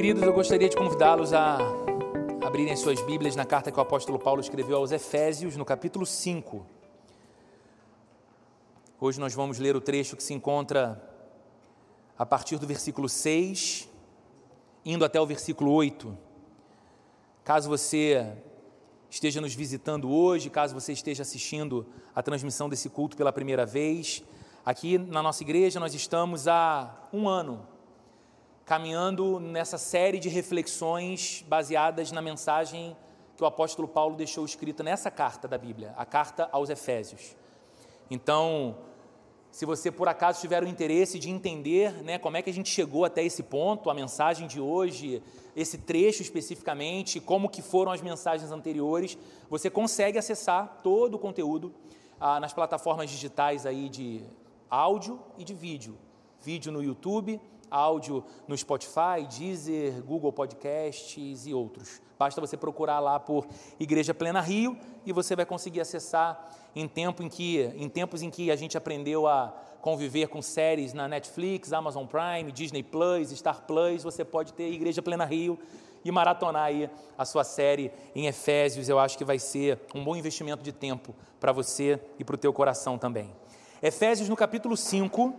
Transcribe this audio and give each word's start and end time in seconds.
Queridos, 0.00 0.22
eu 0.22 0.32
gostaria 0.32 0.66
de 0.66 0.74
convidá-los 0.74 1.34
a 1.34 1.58
abrirem 2.42 2.74
suas 2.74 3.02
Bíblias 3.02 3.36
na 3.36 3.44
carta 3.44 3.70
que 3.70 3.78
o 3.78 3.82
apóstolo 3.82 4.18
Paulo 4.18 4.40
escreveu 4.40 4.78
aos 4.78 4.92
Efésios, 4.92 5.58
no 5.58 5.64
capítulo 5.66 6.06
5. 6.06 6.64
Hoje 8.98 9.20
nós 9.20 9.34
vamos 9.34 9.58
ler 9.58 9.76
o 9.76 9.80
trecho 9.80 10.16
que 10.16 10.22
se 10.22 10.32
encontra 10.32 11.06
a 12.18 12.24
partir 12.24 12.56
do 12.56 12.66
versículo 12.66 13.10
6, 13.10 13.90
indo 14.86 15.04
até 15.04 15.20
o 15.20 15.26
versículo 15.26 15.70
8. 15.70 16.16
Caso 17.44 17.68
você 17.68 18.26
esteja 19.10 19.38
nos 19.38 19.54
visitando 19.54 20.10
hoje, 20.10 20.48
caso 20.48 20.72
você 20.72 20.94
esteja 20.94 21.20
assistindo 21.20 21.86
a 22.14 22.22
transmissão 22.22 22.70
desse 22.70 22.88
culto 22.88 23.18
pela 23.18 23.34
primeira 23.34 23.66
vez, 23.66 24.24
aqui 24.64 24.96
na 24.96 25.22
nossa 25.22 25.42
igreja 25.42 25.78
nós 25.78 25.92
estamos 25.92 26.48
há 26.48 27.06
um 27.12 27.28
ano 27.28 27.68
caminhando 28.70 29.40
nessa 29.40 29.76
série 29.76 30.20
de 30.20 30.28
reflexões 30.28 31.44
baseadas 31.48 32.12
na 32.12 32.22
mensagem 32.22 32.96
que 33.36 33.42
o 33.42 33.46
apóstolo 33.46 33.88
Paulo 33.88 34.14
deixou 34.14 34.44
escrita 34.44 34.84
nessa 34.84 35.10
carta 35.10 35.48
da 35.48 35.58
Bíblia, 35.58 35.92
a 35.96 36.06
carta 36.06 36.48
aos 36.52 36.70
Efésios. 36.70 37.34
Então, 38.08 38.78
se 39.50 39.66
você 39.66 39.90
por 39.90 40.06
acaso 40.06 40.40
tiver 40.40 40.62
o 40.62 40.68
interesse 40.68 41.18
de 41.18 41.28
entender 41.28 42.00
né, 42.04 42.16
como 42.16 42.36
é 42.36 42.42
que 42.42 42.48
a 42.48 42.52
gente 42.52 42.70
chegou 42.70 43.04
até 43.04 43.24
esse 43.24 43.42
ponto, 43.42 43.90
a 43.90 43.94
mensagem 43.94 44.46
de 44.46 44.60
hoje, 44.60 45.20
esse 45.56 45.76
trecho 45.76 46.22
especificamente, 46.22 47.18
como 47.18 47.50
que 47.50 47.62
foram 47.62 47.90
as 47.90 48.00
mensagens 48.00 48.52
anteriores, 48.52 49.18
você 49.48 49.68
consegue 49.68 50.16
acessar 50.16 50.78
todo 50.80 51.16
o 51.16 51.18
conteúdo 51.18 51.74
ah, 52.20 52.38
nas 52.38 52.52
plataformas 52.52 53.10
digitais 53.10 53.66
aí 53.66 53.88
de 53.88 54.22
áudio 54.70 55.18
e 55.36 55.42
de 55.42 55.54
vídeo. 55.54 55.98
Vídeo 56.40 56.70
no 56.70 56.80
YouTube, 56.80 57.40
áudio 57.70 58.24
no 58.48 58.56
Spotify, 58.56 59.26
Deezer, 59.28 60.02
Google 60.02 60.32
Podcasts 60.32 61.46
e 61.46 61.54
outros. 61.54 62.00
Basta 62.18 62.40
você 62.40 62.56
procurar 62.56 63.00
lá 63.00 63.18
por 63.18 63.46
Igreja 63.78 64.12
Plena 64.12 64.40
Rio 64.40 64.76
e 65.06 65.12
você 65.12 65.34
vai 65.34 65.46
conseguir 65.46 65.80
acessar 65.80 66.50
em, 66.74 66.86
tempo 66.86 67.22
em, 67.22 67.28
que, 67.28 67.60
em 67.76 67.88
tempos 67.88 68.22
em 68.22 68.30
que 68.30 68.50
a 68.50 68.56
gente 68.56 68.76
aprendeu 68.76 69.26
a 69.26 69.54
conviver 69.80 70.28
com 70.28 70.42
séries 70.42 70.92
na 70.92 71.08
Netflix, 71.08 71.72
Amazon 71.72 72.04
Prime, 72.06 72.52
Disney 72.52 72.82
Plus, 72.82 73.30
Star 73.30 73.62
Plus, 73.62 74.02
você 74.02 74.24
pode 74.24 74.52
ter 74.52 74.70
Igreja 74.70 75.00
Plena 75.00 75.24
Rio 75.24 75.58
e 76.04 76.10
maratonar 76.10 76.64
aí 76.64 76.90
a 77.16 77.24
sua 77.24 77.44
série 77.44 77.90
em 78.14 78.26
Efésios. 78.26 78.88
Eu 78.88 78.98
acho 78.98 79.16
que 79.16 79.24
vai 79.24 79.38
ser 79.38 79.78
um 79.94 80.04
bom 80.04 80.16
investimento 80.16 80.62
de 80.62 80.72
tempo 80.72 81.14
para 81.38 81.52
você 81.52 81.98
e 82.18 82.24
para 82.24 82.34
o 82.34 82.38
teu 82.38 82.52
coração 82.52 82.98
também. 82.98 83.30
Efésios 83.82 84.28
no 84.28 84.36
capítulo 84.36 84.76
5, 84.76 85.34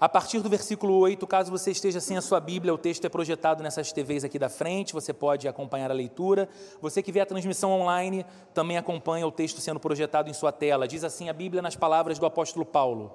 a 0.00 0.08
partir 0.08 0.40
do 0.40 0.48
versículo 0.48 0.98
8, 0.98 1.24
caso 1.24 1.52
você 1.52 1.70
esteja 1.70 2.00
sem 2.00 2.16
a 2.16 2.20
sua 2.20 2.40
Bíblia, 2.40 2.74
o 2.74 2.78
texto 2.78 3.04
é 3.04 3.08
projetado 3.08 3.62
nessas 3.62 3.92
TVs 3.92 4.24
aqui 4.24 4.40
da 4.40 4.48
frente, 4.48 4.92
você 4.92 5.12
pode 5.12 5.46
acompanhar 5.46 5.88
a 5.88 5.94
leitura. 5.94 6.48
Você 6.80 7.00
que 7.00 7.12
vê 7.12 7.20
a 7.20 7.26
transmissão 7.26 7.70
online 7.70 8.26
também 8.52 8.76
acompanha 8.76 9.24
o 9.24 9.30
texto 9.30 9.60
sendo 9.60 9.78
projetado 9.78 10.28
em 10.28 10.34
sua 10.34 10.50
tela. 10.50 10.88
Diz 10.88 11.04
assim 11.04 11.28
a 11.28 11.32
Bíblia 11.32 11.62
nas 11.62 11.76
palavras 11.76 12.18
do 12.18 12.26
apóstolo 12.26 12.66
Paulo: 12.66 13.12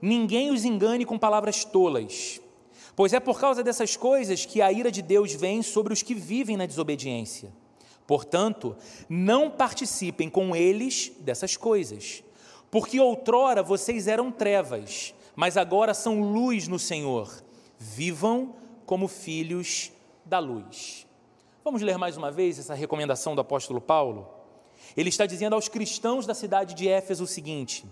Ninguém 0.00 0.50
os 0.50 0.66
engane 0.66 1.06
com 1.06 1.18
palavras 1.18 1.64
tolas, 1.64 2.40
pois 2.94 3.14
é 3.14 3.18
por 3.18 3.40
causa 3.40 3.64
dessas 3.64 3.96
coisas 3.96 4.44
que 4.44 4.60
a 4.60 4.70
ira 4.70 4.90
de 4.90 5.00
Deus 5.00 5.32
vem 5.32 5.62
sobre 5.62 5.94
os 5.94 6.02
que 6.02 6.14
vivem 6.14 6.58
na 6.58 6.66
desobediência. 6.66 7.50
Portanto, 8.06 8.76
não 9.08 9.50
participem 9.50 10.28
com 10.28 10.54
eles 10.54 11.10
dessas 11.20 11.56
coisas, 11.56 12.22
porque 12.70 13.00
outrora 13.00 13.62
vocês 13.62 14.06
eram 14.06 14.30
trevas 14.30 15.14
mas 15.36 15.58
agora 15.58 15.92
são 15.92 16.22
luz 16.22 16.66
no 16.66 16.78
Senhor. 16.78 17.30
Vivam 17.78 18.56
como 18.86 19.06
filhos 19.06 19.92
da 20.24 20.38
luz. 20.38 21.06
Vamos 21.62 21.82
ler 21.82 21.98
mais 21.98 22.16
uma 22.16 22.30
vez 22.30 22.58
essa 22.58 22.74
recomendação 22.74 23.34
do 23.34 23.42
apóstolo 23.42 23.80
Paulo? 23.80 24.34
Ele 24.96 25.10
está 25.10 25.26
dizendo 25.26 25.54
aos 25.54 25.68
cristãos 25.68 26.24
da 26.24 26.32
cidade 26.32 26.74
de 26.74 26.88
Éfeso 26.88 27.24
o 27.24 27.26
seguinte: 27.26 27.84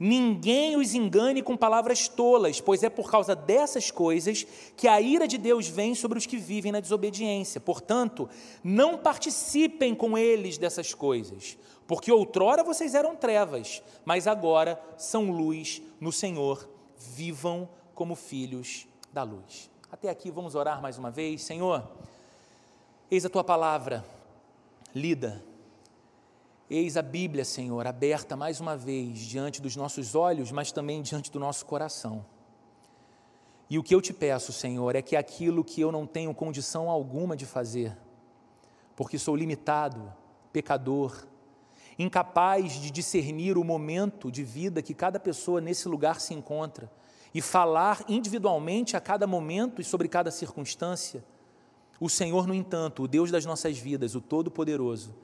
Ninguém 0.00 0.76
os 0.76 0.94
engane 0.94 1.42
com 1.42 1.56
palavras 1.56 2.08
tolas, 2.08 2.60
pois 2.60 2.82
é 2.82 2.88
por 2.88 3.10
causa 3.10 3.34
dessas 3.34 3.90
coisas 3.90 4.46
que 4.74 4.88
a 4.88 4.98
ira 4.98 5.28
de 5.28 5.36
Deus 5.36 5.68
vem 5.68 5.94
sobre 5.94 6.16
os 6.16 6.24
que 6.24 6.38
vivem 6.38 6.72
na 6.72 6.80
desobediência. 6.80 7.60
Portanto, 7.60 8.28
não 8.64 8.96
participem 8.96 9.94
com 9.94 10.16
eles 10.16 10.56
dessas 10.56 10.94
coisas, 10.94 11.58
porque 11.86 12.10
outrora 12.10 12.64
vocês 12.64 12.94
eram 12.94 13.16
trevas, 13.16 13.82
mas 14.04 14.26
agora 14.26 14.80
são 14.96 15.30
luz 15.30 15.82
no 16.00 16.12
Senhor 16.12 16.75
vivam 16.98 17.68
como 17.94 18.14
filhos 18.14 18.86
da 19.12 19.22
luz. 19.22 19.70
Até 19.90 20.10
aqui 20.10 20.30
vamos 20.30 20.54
orar 20.54 20.80
mais 20.82 20.98
uma 20.98 21.10
vez. 21.10 21.42
Senhor, 21.42 21.88
eis 23.10 23.24
a 23.24 23.28
tua 23.28 23.44
palavra 23.44 24.04
lida. 24.94 25.42
Eis 26.68 26.96
a 26.96 27.02
Bíblia, 27.02 27.44
Senhor, 27.44 27.86
aberta 27.86 28.34
mais 28.34 28.60
uma 28.60 28.76
vez 28.76 29.18
diante 29.18 29.62
dos 29.62 29.76
nossos 29.76 30.14
olhos, 30.16 30.50
mas 30.50 30.72
também 30.72 31.00
diante 31.00 31.30
do 31.30 31.38
nosso 31.38 31.64
coração. 31.64 32.24
E 33.70 33.78
o 33.78 33.82
que 33.82 33.94
eu 33.94 34.00
te 34.00 34.12
peço, 34.12 34.52
Senhor, 34.52 34.94
é 34.96 35.02
que 35.02 35.16
aquilo 35.16 35.64
que 35.64 35.80
eu 35.80 35.92
não 35.92 36.06
tenho 36.06 36.34
condição 36.34 36.90
alguma 36.90 37.36
de 37.36 37.46
fazer, 37.46 37.96
porque 38.96 39.18
sou 39.18 39.36
limitado, 39.36 40.12
pecador, 40.52 41.26
incapaz 41.98 42.74
de 42.74 42.90
discernir 42.90 43.56
o 43.56 43.64
momento 43.64 44.30
de 44.30 44.44
vida 44.44 44.82
que 44.82 44.94
cada 44.94 45.18
pessoa 45.18 45.60
nesse 45.60 45.88
lugar 45.88 46.20
se 46.20 46.34
encontra 46.34 46.90
e 47.34 47.40
falar 47.40 48.04
individualmente 48.08 48.96
a 48.96 49.00
cada 49.00 49.26
momento 49.26 49.80
e 49.80 49.84
sobre 49.84 50.08
cada 50.08 50.30
circunstância. 50.30 51.24
O 52.00 52.08
Senhor, 52.08 52.46
no 52.46 52.54
entanto, 52.54 53.02
o 53.02 53.08
Deus 53.08 53.30
das 53.30 53.44
nossas 53.44 53.78
vidas, 53.78 54.14
o 54.14 54.20
Todo-Poderoso, 54.20 55.14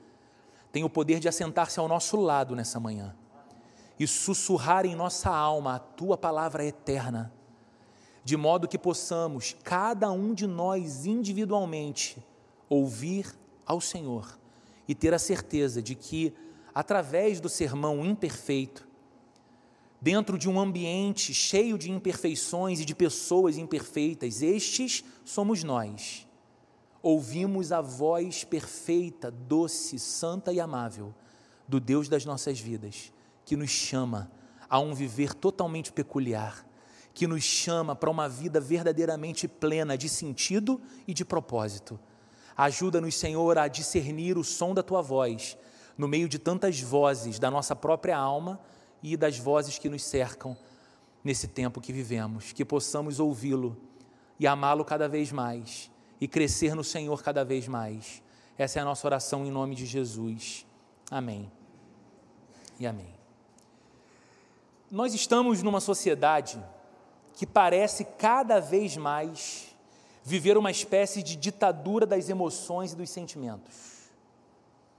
tem 0.71 0.83
o 0.83 0.89
poder 0.89 1.19
de 1.19 1.27
assentar-se 1.27 1.79
ao 1.79 1.87
nosso 1.87 2.17
lado 2.17 2.55
nessa 2.55 2.79
manhã 2.79 3.15
e 3.99 4.07
sussurrar 4.07 4.85
em 4.85 4.95
nossa 4.95 5.29
alma 5.29 5.75
a 5.75 5.79
tua 5.79 6.17
palavra 6.17 6.65
eterna, 6.65 7.31
de 8.23 8.35
modo 8.35 8.67
que 8.67 8.77
possamos, 8.77 9.55
cada 9.63 10.11
um 10.11 10.33
de 10.33 10.47
nós 10.47 11.05
individualmente, 11.05 12.17
ouvir 12.67 13.27
ao 13.65 13.79
Senhor 13.79 14.39
e 14.87 14.95
ter 14.95 15.13
a 15.13 15.19
certeza 15.19 15.81
de 15.81 15.93
que 15.93 16.33
através 16.73 17.39
do 17.39 17.49
sermão 17.49 18.05
imperfeito, 18.05 18.87
dentro 20.01 20.37
de 20.37 20.49
um 20.49 20.59
ambiente 20.59 21.33
cheio 21.33 21.77
de 21.77 21.89
imperfeições 21.89 22.79
e 22.79 22.85
de 22.85 22.93
pessoas 22.93 23.57
imperfeitas, 23.57 24.41
estes 24.41 25.03
somos 25.23 25.63
nós. 25.63 26.27
Ouvimos 27.01 27.71
a 27.71 27.81
voz 27.81 28.43
perfeita, 28.43 29.29
doce, 29.29 29.99
santa 29.99 30.51
e 30.51 30.59
amável 30.59 31.13
do 31.67 31.79
Deus 31.79 32.09
das 32.09 32.25
nossas 32.25 32.59
vidas, 32.59 33.13
que 33.45 33.55
nos 33.55 33.69
chama 33.69 34.31
a 34.69 34.79
um 34.79 34.93
viver 34.93 35.33
totalmente 35.33 35.91
peculiar, 35.91 36.65
que 37.13 37.27
nos 37.27 37.43
chama 37.43 37.95
para 37.95 38.09
uma 38.09 38.27
vida 38.27 38.59
verdadeiramente 38.59 39.47
plena 39.47 39.97
de 39.97 40.09
sentido 40.09 40.81
e 41.07 41.13
de 41.13 41.23
propósito. 41.23 41.99
Ajuda-nos, 42.57 43.15
Senhor, 43.15 43.57
a 43.57 43.67
discernir 43.67 44.37
o 44.37 44.43
som 44.43 44.73
da 44.73 44.83
tua 44.83 45.01
voz 45.01 45.57
no 45.97 46.07
meio 46.07 46.27
de 46.27 46.39
tantas 46.39 46.79
vozes 46.79 47.39
da 47.39 47.51
nossa 47.51 47.75
própria 47.75 48.17
alma 48.17 48.59
e 49.01 49.15
das 49.15 49.37
vozes 49.37 49.77
que 49.77 49.89
nos 49.89 50.03
cercam 50.03 50.57
nesse 51.23 51.47
tempo 51.47 51.79
que 51.79 51.93
vivemos, 51.93 52.51
que 52.51 52.65
possamos 52.65 53.19
ouvi-lo 53.19 53.77
e 54.39 54.47
amá-lo 54.47 54.83
cada 54.83 55.07
vez 55.07 55.31
mais 55.31 55.91
e 56.19 56.27
crescer 56.27 56.75
no 56.75 56.83
Senhor 56.83 57.21
cada 57.21 57.43
vez 57.45 57.67
mais. 57.67 58.21
Essa 58.57 58.79
é 58.79 58.81
a 58.81 58.85
nossa 58.85 59.07
oração 59.07 59.45
em 59.45 59.51
nome 59.51 59.75
de 59.75 59.85
Jesus. 59.85 60.65
Amém. 61.09 61.51
E 62.79 62.87
amém. 62.87 63.13
Nós 64.89 65.13
estamos 65.13 65.63
numa 65.63 65.79
sociedade 65.79 66.63
que 67.33 67.47
parece 67.47 68.05
cada 68.05 68.59
vez 68.59 68.95
mais 68.95 69.75
viver 70.23 70.57
uma 70.57 70.71
espécie 70.71 71.21
de 71.21 71.35
ditadura 71.35 72.05
das 72.05 72.29
emoções 72.29 72.93
e 72.93 72.95
dos 72.95 73.09
sentimentos. 73.09 73.92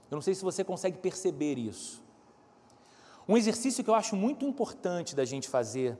Eu 0.09 0.15
não 0.15 0.21
sei 0.21 0.35
se 0.35 0.43
você 0.43 0.63
consegue 0.63 0.97
perceber 0.97 1.57
isso. 1.57 2.03
Um 3.27 3.35
exercício 3.35 3.83
que 3.83 3.89
eu 3.89 3.95
acho 3.95 4.15
muito 4.15 4.45
importante 4.45 5.15
da 5.15 5.25
gente 5.25 5.49
fazer, 5.49 5.97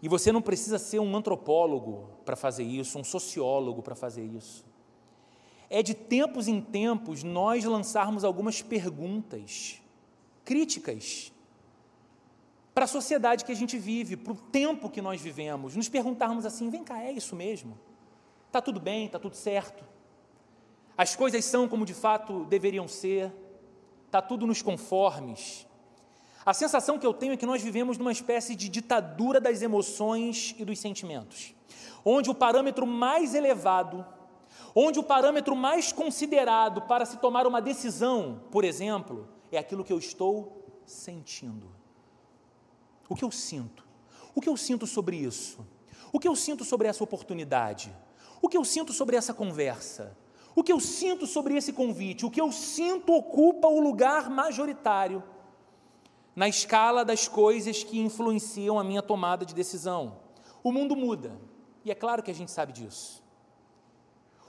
e 0.00 0.08
você 0.08 0.30
não 0.30 0.40
precisa 0.40 0.78
ser 0.78 1.00
um 1.00 1.16
antropólogo 1.16 2.08
para 2.24 2.36
fazer 2.36 2.62
isso, 2.62 2.98
um 2.98 3.04
sociólogo 3.04 3.82
para 3.82 3.94
fazer 3.94 4.24
isso, 4.24 4.64
é 5.68 5.82
de 5.82 5.94
tempos 5.94 6.46
em 6.46 6.60
tempos 6.60 7.24
nós 7.24 7.64
lançarmos 7.64 8.22
algumas 8.22 8.62
perguntas 8.62 9.80
críticas 10.44 11.32
para 12.72 12.84
a 12.84 12.88
sociedade 12.88 13.44
que 13.44 13.50
a 13.50 13.56
gente 13.56 13.78
vive, 13.78 14.16
para 14.16 14.32
o 14.32 14.36
tempo 14.36 14.88
que 14.88 15.02
nós 15.02 15.20
vivemos, 15.20 15.74
nos 15.74 15.88
perguntarmos 15.88 16.44
assim: 16.46 16.70
vem 16.70 16.84
cá, 16.84 17.02
é 17.02 17.10
isso 17.10 17.34
mesmo? 17.34 17.76
Está 18.46 18.60
tudo 18.60 18.78
bem? 18.78 19.06
Está 19.06 19.18
tudo 19.18 19.34
certo? 19.34 19.82
As 20.96 21.14
coisas 21.14 21.44
são 21.44 21.68
como 21.68 21.84
de 21.84 21.92
fato 21.92 22.44
deveriam 22.44 22.88
ser, 22.88 23.32
está 24.06 24.22
tudo 24.22 24.46
nos 24.46 24.62
conformes. 24.62 25.66
A 26.44 26.54
sensação 26.54 26.98
que 26.98 27.06
eu 27.06 27.12
tenho 27.12 27.32
é 27.32 27.36
que 27.36 27.44
nós 27.44 27.62
vivemos 27.62 27.98
numa 27.98 28.12
espécie 28.12 28.54
de 28.54 28.68
ditadura 28.68 29.40
das 29.40 29.62
emoções 29.62 30.54
e 30.58 30.64
dos 30.64 30.78
sentimentos, 30.78 31.54
onde 32.04 32.30
o 32.30 32.34
parâmetro 32.34 32.86
mais 32.86 33.34
elevado, 33.34 34.06
onde 34.74 34.98
o 34.98 35.02
parâmetro 35.02 35.56
mais 35.56 35.92
considerado 35.92 36.82
para 36.82 37.04
se 37.04 37.18
tomar 37.18 37.46
uma 37.46 37.60
decisão, 37.60 38.42
por 38.50 38.64
exemplo, 38.64 39.28
é 39.50 39.58
aquilo 39.58 39.84
que 39.84 39.92
eu 39.92 39.98
estou 39.98 40.80
sentindo. 40.86 41.68
O 43.08 43.14
que 43.14 43.24
eu 43.24 43.30
sinto? 43.30 43.84
O 44.34 44.40
que 44.40 44.48
eu 44.48 44.56
sinto 44.56 44.86
sobre 44.86 45.16
isso? 45.16 45.66
O 46.12 46.18
que 46.18 46.28
eu 46.28 46.36
sinto 46.36 46.64
sobre 46.64 46.88
essa 46.88 47.02
oportunidade? 47.02 47.94
O 48.40 48.48
que 48.48 48.56
eu 48.56 48.64
sinto 48.64 48.92
sobre 48.92 49.16
essa 49.16 49.34
conversa? 49.34 50.16
O 50.56 50.64
que 50.64 50.72
eu 50.72 50.80
sinto 50.80 51.26
sobre 51.26 51.54
esse 51.54 51.72
convite? 51.72 52.24
O 52.24 52.30
que 52.30 52.40
eu 52.40 52.50
sinto 52.50 53.12
ocupa 53.12 53.68
o 53.68 53.78
lugar 53.78 54.30
majoritário 54.30 55.22
na 56.34 56.48
escala 56.48 57.04
das 57.04 57.28
coisas 57.28 57.84
que 57.84 57.98
influenciam 57.98 58.78
a 58.78 58.84
minha 58.84 59.02
tomada 59.02 59.44
de 59.44 59.54
decisão. 59.54 60.18
O 60.64 60.72
mundo 60.72 60.96
muda, 60.96 61.38
e 61.84 61.90
é 61.90 61.94
claro 61.94 62.22
que 62.22 62.30
a 62.30 62.34
gente 62.34 62.50
sabe 62.50 62.72
disso. 62.72 63.22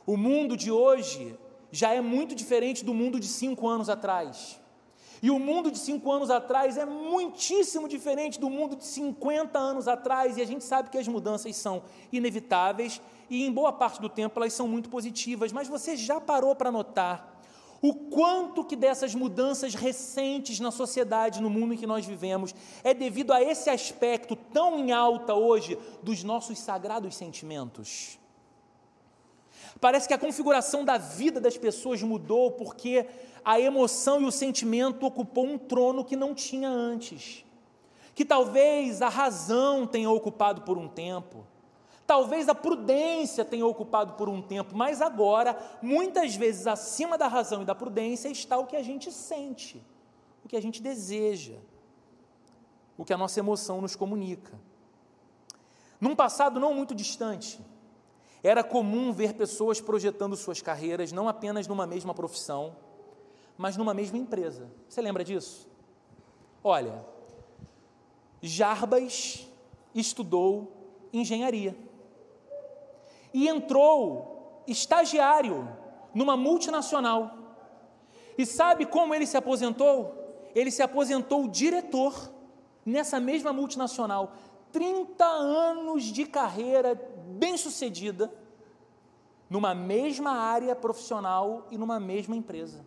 O 0.06 0.16
mundo 0.16 0.56
de 0.56 0.72
hoje 0.72 1.38
já 1.72 1.94
é 1.94 2.00
muito 2.00 2.34
diferente 2.34 2.86
do 2.86 2.94
mundo 2.94 3.20
de 3.20 3.28
cinco 3.28 3.68
anos 3.68 3.90
atrás. 3.90 4.60
E 5.22 5.32
o 5.32 5.40
mundo 5.40 5.72
de 5.72 5.80
cinco 5.80 6.12
anos 6.12 6.30
atrás 6.30 6.78
é 6.78 6.86
muitíssimo 6.86 7.88
diferente 7.88 8.40
do 8.40 8.50
mundo 8.50 8.76
de 8.76 8.86
50 8.86 9.58
anos 9.58 9.88
atrás, 9.88 10.38
e 10.38 10.42
a 10.42 10.46
gente 10.46 10.64
sabe 10.64 10.90
que 10.90 10.98
as 10.98 11.08
mudanças 11.08 11.56
são 11.56 11.84
inevitáveis 12.12 13.02
e, 13.30 13.46
em 13.46 13.52
boa 13.52 13.72
parte 13.74 14.02
do 14.02 14.10
tempo, 14.10 14.40
elas 14.40 14.54
são 14.54 14.68
muito 14.68 14.90
positivas. 14.90 15.52
Mas 15.52 15.68
você 15.68 15.96
já 15.96 16.20
parou 16.20 16.56
para 16.56 16.72
notar 16.72 17.38
o 17.82 17.94
quanto 17.94 18.64
que 18.64 18.76
dessas 18.76 19.14
mudanças 19.14 19.76
recentes 19.76 20.60
na 20.60 20.72
sociedade, 20.72 21.42
no 21.42 21.50
mundo 21.50 21.74
em 21.74 21.78
que 21.78 21.86
nós 21.86 22.06
vivemos, 22.06 22.54
é 22.84 22.94
devido 22.94 23.32
a 23.32 23.42
esse 23.42 23.70
aspecto 23.70 24.36
tão 24.36 24.80
em 24.80 24.92
alta 24.92 25.34
hoje 25.34 25.78
dos 26.02 26.24
nossos 26.24 26.58
sagrados 26.60 27.16
sentimentos? 27.16 28.18
Parece 29.80 30.08
que 30.08 30.14
a 30.14 30.18
configuração 30.18 30.84
da 30.84 30.98
vida 30.98 31.40
das 31.40 31.58
pessoas 31.58 32.02
mudou 32.02 32.52
porque 32.52 33.06
a 33.46 33.60
emoção 33.60 34.22
e 34.22 34.26
o 34.26 34.32
sentimento 34.32 35.06
ocupou 35.06 35.46
um 35.46 35.58
trono 35.58 36.04
que 36.04 36.16
não 36.16 36.34
tinha 36.34 36.70
antes. 36.70 37.46
Que 38.16 38.26
talvez 38.26 39.04
a 39.04 39.10
razão 39.10 39.86
tenha 39.86 40.10
ocupado 40.10 40.64
por 40.64 40.78
um 40.78 40.88
tempo. 40.88 41.46
Talvez 42.08 42.48
a 42.48 42.56
prudência 42.56 43.44
tenha 43.44 43.68
ocupado 43.68 44.14
por 44.14 44.30
um 44.30 44.42
tempo, 44.42 44.74
mas 44.74 45.02
agora, 45.02 45.60
muitas 45.82 46.38
vezes 46.38 46.66
acima 46.66 47.18
da 47.18 47.28
razão 47.28 47.64
e 47.64 47.66
da 47.66 47.76
prudência 47.76 48.30
está 48.30 48.58
o 48.58 48.66
que 48.66 48.78
a 48.78 48.82
gente 48.82 49.12
sente, 49.12 49.86
o 50.44 50.48
que 50.48 50.56
a 50.56 50.62
gente 50.62 50.82
deseja, 50.82 51.58
o 52.98 53.04
que 53.04 53.12
a 53.12 53.18
nossa 53.18 53.42
emoção 53.42 53.82
nos 53.82 53.94
comunica. 53.94 54.58
Num 56.00 56.16
passado 56.16 56.62
não 56.62 56.74
muito 56.74 56.96
distante, 56.96 57.60
era 58.42 58.64
comum 58.64 59.12
ver 59.12 59.34
pessoas 59.34 59.82
projetando 59.82 60.38
suas 60.38 60.62
carreiras 60.62 61.12
não 61.12 61.28
apenas 61.28 61.68
numa 61.68 61.86
mesma 61.86 62.14
profissão, 62.14 62.74
mas 63.58 63.76
numa 63.76 63.94
mesma 63.94 64.18
empresa. 64.18 64.72
Você 64.88 65.02
lembra 65.02 65.26
disso? 65.26 65.68
Olha, 66.64 67.06
Jarbas 68.42 69.46
estudou 69.94 70.72
engenharia 71.12 71.87
e 73.38 73.48
entrou 73.48 74.64
estagiário 74.66 75.70
numa 76.12 76.36
multinacional. 76.36 77.38
E 78.36 78.48
sabe 78.48 78.84
como 78.84 79.14
ele 79.14 79.28
se 79.28 79.38
aposentou? 79.38 80.50
Ele 80.56 80.72
se 80.72 80.82
aposentou 80.82 81.48
diretor 81.48 82.34
nessa 82.84 83.20
mesma 83.20 83.54
multinacional. 83.54 84.34
30 84.72 85.24
anos 85.24 86.06
de 86.06 86.26
carreira 86.26 86.96
bem-sucedida 87.28 88.34
numa 89.48 89.76
mesma 89.76 90.32
área 90.32 90.76
profissional 90.76 91.68
e 91.70 91.78
numa 91.78 92.00
mesma 92.00 92.36
empresa 92.36 92.84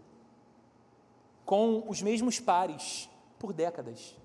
com 1.47 1.85
os 1.87 2.03
mesmos 2.03 2.41
pares 2.41 3.09
por 3.39 3.53
décadas. 3.53 4.17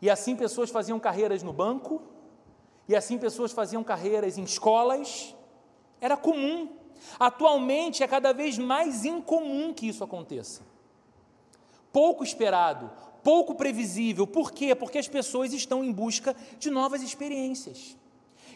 E 0.00 0.08
assim 0.08 0.36
pessoas 0.36 0.70
faziam 0.70 1.00
carreiras 1.00 1.42
no 1.42 1.52
banco, 1.52 2.11
e 2.88 2.96
assim 2.96 3.18
pessoas 3.18 3.52
faziam 3.52 3.82
carreiras 3.84 4.38
em 4.38 4.44
escolas. 4.44 5.34
Era 6.00 6.16
comum. 6.16 6.68
Atualmente 7.18 8.02
é 8.02 8.08
cada 8.08 8.32
vez 8.32 8.58
mais 8.58 9.04
incomum 9.04 9.72
que 9.72 9.88
isso 9.88 10.04
aconteça. 10.04 10.62
Pouco 11.92 12.24
esperado, 12.24 12.90
pouco 13.22 13.54
previsível. 13.54 14.26
Por 14.26 14.52
quê? 14.52 14.74
Porque 14.74 14.98
as 14.98 15.08
pessoas 15.08 15.52
estão 15.52 15.84
em 15.84 15.92
busca 15.92 16.34
de 16.58 16.70
novas 16.70 17.02
experiências 17.02 17.96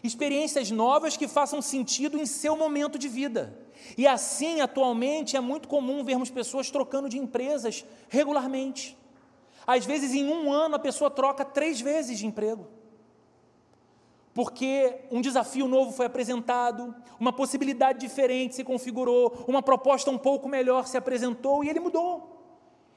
experiências 0.02 0.70
novas 0.70 1.16
que 1.16 1.28
façam 1.28 1.60
sentido 1.60 2.18
em 2.18 2.26
seu 2.26 2.56
momento 2.56 2.98
de 2.98 3.08
vida. 3.08 3.58
E 3.96 4.06
assim, 4.06 4.60
atualmente, 4.60 5.36
é 5.36 5.40
muito 5.40 5.68
comum 5.68 6.04
vermos 6.04 6.30
pessoas 6.30 6.70
trocando 6.70 7.08
de 7.08 7.18
empresas 7.18 7.84
regularmente. 8.08 8.96
Às 9.66 9.84
vezes, 9.84 10.14
em 10.14 10.28
um 10.28 10.52
ano, 10.52 10.76
a 10.76 10.78
pessoa 10.78 11.10
troca 11.10 11.44
três 11.44 11.80
vezes 11.80 12.18
de 12.18 12.26
emprego. 12.26 12.68
Porque 14.36 14.94
um 15.10 15.22
desafio 15.22 15.66
novo 15.66 15.92
foi 15.92 16.04
apresentado, 16.04 16.94
uma 17.18 17.32
possibilidade 17.32 17.98
diferente 17.98 18.54
se 18.54 18.62
configurou, 18.62 19.44
uma 19.48 19.62
proposta 19.62 20.10
um 20.10 20.18
pouco 20.18 20.46
melhor 20.46 20.86
se 20.86 20.98
apresentou 20.98 21.64
e 21.64 21.70
ele 21.70 21.80
mudou. 21.80 22.12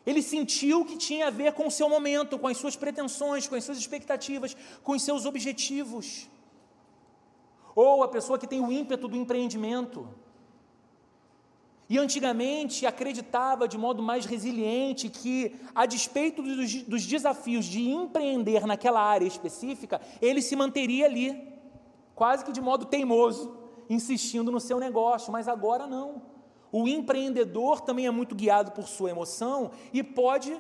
Ele 0.05 0.21
sentiu 0.21 0.83
que 0.83 0.97
tinha 0.97 1.27
a 1.27 1.29
ver 1.29 1.53
com 1.53 1.65
o 1.67 1.71
seu 1.71 1.87
momento, 1.87 2.37
com 2.37 2.47
as 2.47 2.57
suas 2.57 2.75
pretensões, 2.75 3.47
com 3.47 3.55
as 3.55 3.63
suas 3.63 3.77
expectativas, 3.77 4.53
com 4.83 4.91
os 4.91 5.01
seus 5.01 5.25
objetivos 5.25 6.27
ou 7.73 8.03
a 8.03 8.09
pessoa 8.09 8.37
que 8.37 8.45
tem 8.45 8.59
o 8.59 8.69
ímpeto 8.69 9.07
do 9.07 9.15
empreendimento. 9.15 10.05
E 11.89 11.97
antigamente 11.97 12.85
acreditava 12.85 13.67
de 13.67 13.77
modo 13.77 14.03
mais 14.03 14.25
resiliente 14.25 15.09
que, 15.09 15.55
a 15.73 15.85
despeito 15.87 16.43
dos, 16.43 16.83
dos, 16.83 17.05
desafios 17.05 17.65
de 17.65 17.89
empreender 17.89 18.67
naquela 18.67 19.01
área 19.01 19.25
específica, 19.25 19.99
ele 20.21 20.41
se 20.41 20.55
manteria 20.55 21.05
ali, 21.05 21.51
quase 22.13 22.45
que 22.45 22.51
de 22.51 22.61
modo 22.61 22.85
teimoso, 22.85 23.57
insistindo 23.89 24.51
no 24.51 24.59
seu 24.59 24.79
negócio, 24.79 25.31
mas 25.31 25.47
agora 25.47 25.87
não. 25.87 26.21
O 26.71 26.87
empreendedor 26.87 27.81
também 27.81 28.05
é 28.05 28.11
muito 28.11 28.35
guiado 28.35 28.71
por 28.71 28.87
sua 28.87 29.09
emoção 29.09 29.71
e 29.91 30.03
pode 30.03 30.55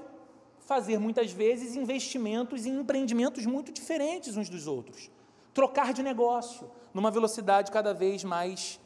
fazer 0.57 0.99
muitas 0.99 1.31
vezes 1.31 1.75
investimentos 1.75 2.65
em 2.65 2.79
empreendimentos 2.79 3.45
muito 3.45 3.71
diferentes 3.71 4.35
uns 4.35 4.49
dos 4.49 4.65
outros 4.65 5.11
trocar 5.59 5.93
de 5.93 6.01
negócio 6.01 6.71
numa 6.93 7.11
velocidade 7.11 7.69
cada 7.69 7.93
vez 7.93 8.23
mais 8.23 8.79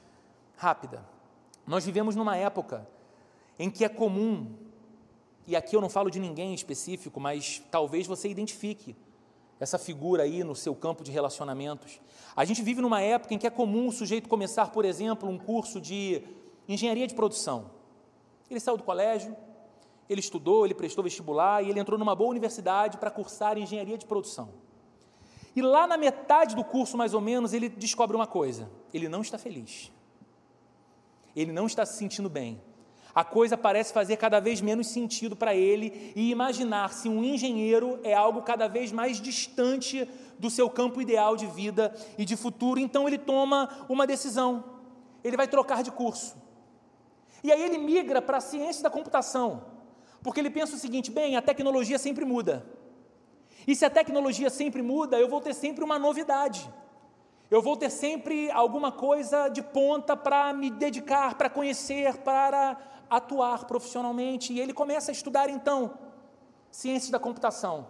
rápida. 0.55 1.12
Nós 1.65 1.85
vivemos 1.85 2.15
numa 2.15 2.35
época 2.35 2.87
em 3.57 3.69
que 3.69 3.85
é 3.85 3.89
comum, 3.89 4.53
e 5.47 5.55
aqui 5.55 5.75
eu 5.75 5.81
não 5.81 5.89
falo 5.89 6.09
de 6.09 6.19
ninguém 6.19 6.53
específico, 6.53 7.19
mas 7.19 7.61
talvez 7.71 8.07
você 8.07 8.27
identifique 8.27 8.95
essa 9.59 9.77
figura 9.77 10.23
aí 10.23 10.43
no 10.43 10.55
seu 10.55 10.75
campo 10.75 11.03
de 11.03 11.11
relacionamentos. 11.11 12.01
A 12.35 12.43
gente 12.43 12.61
vive 12.61 12.81
numa 12.81 13.01
época 13.01 13.33
em 13.33 13.37
que 13.37 13.47
é 13.47 13.49
comum 13.49 13.87
o 13.87 13.91
sujeito 13.91 14.27
começar, 14.27 14.71
por 14.71 14.83
exemplo, 14.83 15.29
um 15.29 15.37
curso 15.37 15.79
de 15.79 16.21
engenharia 16.67 17.07
de 17.07 17.13
produção. 17.13 17.71
Ele 18.49 18.59
saiu 18.59 18.75
do 18.75 18.83
colégio, 18.83 19.35
ele 20.09 20.19
estudou, 20.19 20.65
ele 20.65 20.73
prestou 20.73 21.03
vestibular 21.03 21.63
e 21.63 21.69
ele 21.69 21.79
entrou 21.79 21.97
numa 21.97 22.15
boa 22.15 22.29
universidade 22.29 22.97
para 22.97 23.09
cursar 23.09 23.57
engenharia 23.57 23.97
de 23.97 24.05
produção. 24.05 24.49
E 25.55 25.61
lá 25.61 25.87
na 25.87 25.97
metade 25.97 26.55
do 26.55 26.63
curso, 26.63 26.97
mais 26.97 27.13
ou 27.13 27.21
menos, 27.21 27.53
ele 27.53 27.69
descobre 27.69 28.15
uma 28.15 28.27
coisa: 28.27 28.69
ele 28.93 29.07
não 29.07 29.21
está 29.21 29.37
feliz. 29.37 29.91
Ele 31.35 31.51
não 31.51 31.65
está 31.65 31.85
se 31.85 31.97
sentindo 31.97 32.29
bem. 32.29 32.61
A 33.15 33.23
coisa 33.23 33.55
parece 33.55 33.93
fazer 33.93 34.17
cada 34.17 34.39
vez 34.39 34.59
menos 34.59 34.87
sentido 34.87 35.35
para 35.35 35.53
ele 35.53 36.11
e 36.15 36.31
imaginar-se 36.31 37.07
um 37.07 37.23
engenheiro 37.23 37.99
é 38.03 38.13
algo 38.13 38.41
cada 38.41 38.67
vez 38.67 38.91
mais 38.91 39.21
distante 39.21 40.09
do 40.39 40.49
seu 40.49 40.67
campo 40.67 40.99
ideal 40.99 41.35
de 41.35 41.45
vida 41.45 41.93
e 42.17 42.25
de 42.25 42.35
futuro. 42.35 42.79
Então 42.79 43.07
ele 43.07 43.19
toma 43.19 43.85
uma 43.87 44.07
decisão. 44.07 44.63
Ele 45.23 45.37
vai 45.37 45.47
trocar 45.47 45.83
de 45.83 45.91
curso. 45.91 46.35
E 47.43 47.51
aí 47.51 47.61
ele 47.61 47.77
migra 47.77 48.21
para 48.21 48.37
a 48.37 48.41
ciência 48.41 48.81
da 48.81 48.89
computação, 48.89 49.65
porque 50.23 50.39
ele 50.39 50.49
pensa 50.49 50.75
o 50.75 50.79
seguinte: 50.79 51.11
bem, 51.11 51.35
a 51.35 51.41
tecnologia 51.41 51.99
sempre 51.99 52.25
muda. 52.25 52.65
E 53.67 53.75
se 53.75 53.85
a 53.85 53.89
tecnologia 53.89 54.49
sempre 54.49 54.81
muda, 54.81 55.19
eu 55.19 55.29
vou 55.29 55.39
ter 55.39 55.53
sempre 55.53 55.83
uma 55.83 55.99
novidade. 55.99 56.67
Eu 57.53 57.61
vou 57.61 57.77
ter 57.77 57.91
sempre 57.91 58.49
alguma 58.49 58.91
coisa 58.91 59.47
de 59.47 59.61
ponta 59.61 60.17
para 60.17 60.51
me 60.53 60.71
dedicar, 60.71 61.35
para 61.35 61.51
conhecer, 61.51 62.17
para 62.17 62.75
atuar 63.07 63.65
profissionalmente. 63.65 64.51
E 64.51 64.59
ele 64.59 64.73
começa 64.73 65.11
a 65.11 65.13
estudar 65.13 65.51
então 65.51 65.93
ciências 66.71 67.11
da 67.11 67.19
computação. 67.19 67.85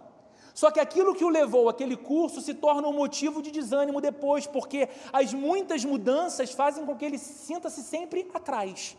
Só 0.52 0.70
que 0.70 0.78
aquilo 0.78 1.14
que 1.14 1.24
o 1.24 1.30
levou 1.30 1.70
àquele 1.70 1.96
curso 1.96 2.42
se 2.42 2.52
torna 2.52 2.86
um 2.86 2.92
motivo 2.92 3.40
de 3.40 3.50
desânimo 3.50 4.02
depois, 4.02 4.46
porque 4.46 4.86
as 5.10 5.32
muitas 5.32 5.82
mudanças 5.82 6.52
fazem 6.52 6.84
com 6.84 6.94
que 6.94 7.06
ele 7.06 7.16
sinta-se 7.16 7.82
sempre 7.82 8.28
atrás, 8.34 8.94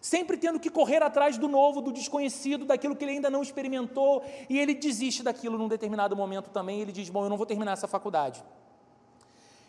sempre 0.00 0.36
tendo 0.36 0.58
que 0.58 0.68
correr 0.68 1.00
atrás 1.00 1.38
do 1.38 1.46
novo, 1.46 1.80
do 1.80 1.92
desconhecido, 1.92 2.64
daquilo 2.64 2.96
que 2.96 3.04
ele 3.04 3.12
ainda 3.12 3.30
não 3.30 3.40
experimentou, 3.40 4.24
e 4.50 4.58
ele 4.58 4.74
desiste 4.74 5.22
daquilo 5.22 5.56
num 5.56 5.68
determinado 5.68 6.16
momento 6.16 6.50
também. 6.50 6.80
Ele 6.80 6.90
diz: 6.90 7.08
Bom, 7.08 7.22
eu 7.22 7.30
não 7.30 7.36
vou 7.36 7.46
terminar 7.46 7.74
essa 7.74 7.86
faculdade. 7.86 8.42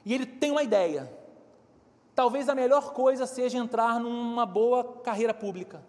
E 0.06 0.14
ele 0.14 0.26
tem 0.26 0.52
uma 0.52 0.64
ideia. 0.64 1.12
Talvez 2.16 2.50
a 2.50 2.56
melhor 2.56 2.94
coisa 2.94 3.26
seja 3.26 3.58
entrar 3.58 4.00
numa 4.00 4.46
boa 4.46 4.84
carreira 4.84 5.34
pública, 5.34 5.84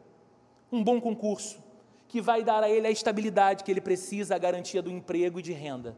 um 0.71 0.83
bom 0.83 1.01
concurso, 1.01 1.63
que 2.07 2.21
vai 2.21 2.43
dar 2.43 2.63
a 2.63 2.69
ele 2.69 2.87
a 2.87 2.91
estabilidade 2.91 3.65
que 3.65 3.71
ele 3.71 3.81
precisa, 3.81 4.35
a 4.35 4.39
garantia 4.39 4.83
do 4.83 4.91
emprego 4.91 5.41
e 5.41 5.43
de 5.43 5.53
renda. 5.53 5.97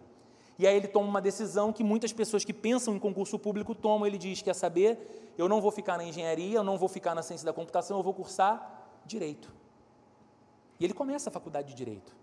E 0.59 0.66
aí 0.66 0.76
ele 0.76 0.88
toma 0.88 1.09
uma 1.09 1.21
decisão 1.21 1.73
que 1.73 1.83
muitas 1.83 2.12
pessoas 2.12 2.45
que 2.45 2.52
pensam 2.52 2.95
em 2.95 2.99
concurso 2.99 3.38
público 3.38 3.75
tomam. 3.75 4.07
Ele 4.07 4.19
diz: 4.19 4.42
Quer 4.42 4.54
saber? 4.54 5.35
Eu 5.37 5.49
não 5.49 5.61
vou 5.61 5.71
ficar 5.71 5.97
na 5.97 6.04
engenharia, 6.04 6.59
eu 6.59 6.64
não 6.64 6.76
vou 6.76 6.88
ficar 6.88 7.14
na 7.14 7.23
ciência 7.23 7.45
da 7.45 7.52
computação, 7.52 7.97
eu 7.97 8.02
vou 8.02 8.14
cursar 8.14 8.87
direito. 9.04 9.52
E 10.78 10.85
ele 10.85 10.95
começa 10.95 11.31
a 11.31 11.33
faculdade 11.33 11.69
de 11.69 11.75
direito. 11.75 12.14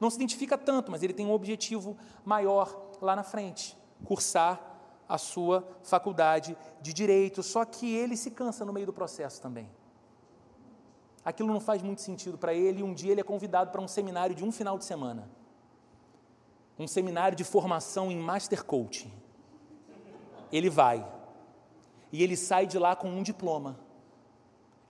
Não 0.00 0.10
se 0.10 0.16
identifica 0.16 0.56
tanto, 0.56 0.90
mas 0.90 1.02
ele 1.02 1.12
tem 1.12 1.26
um 1.26 1.32
objetivo 1.32 1.96
maior 2.24 2.96
lá 3.00 3.14
na 3.14 3.22
frente: 3.22 3.76
cursar 4.04 4.71
a 5.12 5.18
sua 5.18 5.66
faculdade 5.82 6.56
de 6.80 6.92
direito. 6.92 7.42
Só 7.42 7.64
que 7.64 7.94
ele 7.94 8.16
se 8.16 8.30
cansa 8.30 8.64
no 8.64 8.72
meio 8.72 8.86
do 8.86 8.92
processo 8.92 9.40
também. 9.40 9.68
Aquilo 11.24 11.52
não 11.52 11.60
faz 11.60 11.82
muito 11.82 12.00
sentido 12.00 12.36
para 12.36 12.52
ele, 12.52 12.80
e 12.80 12.82
um 12.82 12.94
dia 12.94 13.12
ele 13.12 13.20
é 13.20 13.24
convidado 13.24 13.70
para 13.70 13.80
um 13.80 13.88
seminário 13.88 14.34
de 14.34 14.44
um 14.44 14.50
final 14.50 14.78
de 14.78 14.84
semana 14.84 15.28
um 16.78 16.86
seminário 16.86 17.36
de 17.36 17.44
formação 17.44 18.10
em 18.10 18.18
Master 18.18 18.64
Coaching. 18.64 19.12
Ele 20.50 20.68
vai. 20.68 21.06
E 22.10 22.22
ele 22.22 22.36
sai 22.36 22.66
de 22.66 22.78
lá 22.78 22.94
com 22.94 23.08
um 23.08 23.22
diploma. 23.22 23.78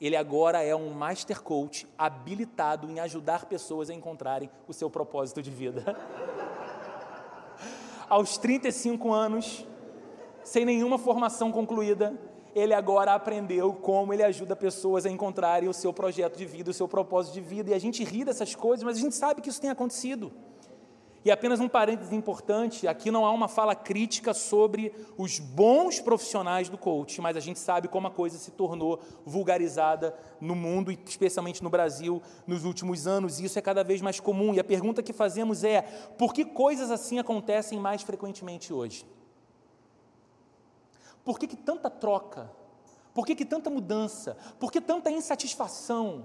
Ele 0.01 0.17
agora 0.17 0.63
é 0.63 0.75
um 0.75 0.91
Master 0.91 1.41
Coach 1.41 1.87
habilitado 1.97 2.91
em 2.91 2.99
ajudar 2.99 3.45
pessoas 3.45 3.89
a 3.89 3.95
encontrarem 3.95 4.51
o 4.67 4.73
seu 4.73 4.91
propósito 4.91 5.41
de 5.41 5.51
vida. 5.51 5.97
Aos 8.09 8.37
35 8.37 9.13
anos, 9.13 9.65
sem 10.45 10.65
nenhuma 10.65 10.99
formação 10.99 11.51
concluída, 11.51 12.19
ele 12.55 12.75
agora 12.75 13.15
aprendeu 13.15 13.73
como 13.73 14.13
ele 14.13 14.23
ajuda 14.23 14.55
pessoas 14.55 15.07
a 15.07 15.11
encontrarem 15.11 15.69
o 15.69 15.73
seu 15.73 15.93
projeto 15.93 16.37
de 16.37 16.45
vida, 16.45 16.71
o 16.71 16.75
seu 16.75 16.87
propósito 16.87 17.35
de 17.35 17.41
vida. 17.41 17.71
E 17.71 17.75
a 17.75 17.79
gente 17.79 18.05
ri 18.05 18.25
dessas 18.25 18.55
coisas, 18.55 18.85
mas 18.85 18.99
a 18.99 19.01
gente 19.01 19.15
sabe 19.15 19.41
que 19.41 19.49
isso 19.49 19.61
tem 19.61 19.71
acontecido. 19.71 20.33
E 21.25 21.31
apenas 21.31 21.61
um 21.61 21.69
parêntese 21.69 22.15
importante: 22.15 22.89
aqui 22.89 23.11
não 23.11 23.25
há 23.25 23.31
uma 23.31 23.49
fala 23.49 23.75
crítica 23.75 24.35
sobre 24.35 24.93
os 25.17 25.39
bons 25.39 26.01
profissionais 26.01 26.69
do 26.69 26.77
coach, 26.77 27.21
mas 27.21 27.37
a 27.37 27.41
gente 27.41 27.59
sabe 27.59 27.89
como 27.89 28.09
a 28.09 28.11
coisa 28.11 28.37
se 28.39 28.51
tornou 28.51 29.01
vulgarizada 29.25 30.15
no 30.41 30.55
mundo, 30.55 30.91
e 30.91 30.99
especialmente 31.07 31.63
no 31.63 31.71
Brasil, 31.71 32.21
nos 32.47 32.65
últimos 32.65 33.07
anos, 33.07 33.39
e 33.39 33.45
isso 33.45 33.59
é 33.59 33.63
cada 33.63 33.85
vez 33.85 34.03
mais 34.03 34.19
comum. 34.19 34.53
E 34.53 34.61
a 34.61 34.65
pergunta 34.65 35.03
que 35.03 35.13
fazemos 35.13 35.63
é: 35.63 35.83
por 36.19 36.35
que 36.35 36.45
coisas 36.45 36.91
assim 36.91 37.19
acontecem 37.19 37.79
mais 37.79 38.03
frequentemente 38.03 38.73
hoje? 38.73 39.07
Por 41.25 41.39
que, 41.39 41.47
que 41.47 41.57
tanta 41.57 41.89
troca? 41.89 42.51
Por 43.15 43.27
que, 43.27 43.35
que 43.35 43.45
tanta 43.45 43.71
mudança? 43.71 44.37
Por 44.59 44.73
que 44.73 44.81
tanta 44.81 45.11
insatisfação? 45.11 46.25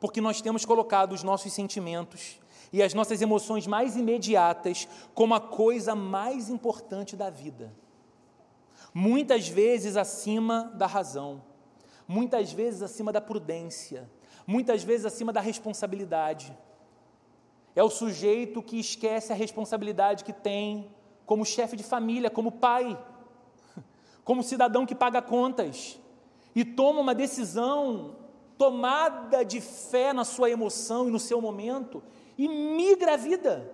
Porque 0.00 0.20
nós 0.20 0.40
temos 0.40 0.64
colocado 0.64 1.12
os 1.12 1.22
nossos 1.22 1.52
sentimentos 1.52 2.38
e 2.72 2.82
as 2.82 2.92
nossas 2.92 3.22
emoções 3.22 3.66
mais 3.66 3.96
imediatas 3.96 4.88
como 5.14 5.34
a 5.34 5.40
coisa 5.40 5.94
mais 5.94 6.50
importante 6.50 7.16
da 7.16 7.30
vida. 7.30 7.72
Muitas 8.92 9.48
vezes 9.48 9.96
acima 9.96 10.72
da 10.74 10.86
razão, 10.86 11.42
muitas 12.08 12.52
vezes 12.52 12.82
acima 12.82 13.12
da 13.12 13.20
prudência, 13.20 14.10
muitas 14.46 14.82
vezes 14.82 15.06
acima 15.06 15.32
da 15.32 15.40
responsabilidade. 15.40 16.56
É 17.74 17.82
o 17.82 17.90
sujeito 17.90 18.62
que 18.62 18.78
esquece 18.78 19.32
a 19.32 19.36
responsabilidade 19.36 20.24
que 20.24 20.32
tem 20.32 20.90
como 21.26 21.44
chefe 21.44 21.76
de 21.76 21.82
família, 21.82 22.30
como 22.30 22.52
pai, 22.52 22.98
como 24.26 24.42
cidadão 24.42 24.84
que 24.84 24.94
paga 24.94 25.22
contas 25.22 26.00
e 26.52 26.64
toma 26.64 27.00
uma 27.00 27.14
decisão 27.14 28.16
tomada 28.58 29.44
de 29.44 29.60
fé 29.60 30.12
na 30.12 30.24
sua 30.24 30.50
emoção 30.50 31.06
e 31.06 31.12
no 31.12 31.20
seu 31.20 31.40
momento 31.40 32.02
e 32.36 32.48
migra 32.48 33.14
a 33.14 33.16
vida. 33.16 33.72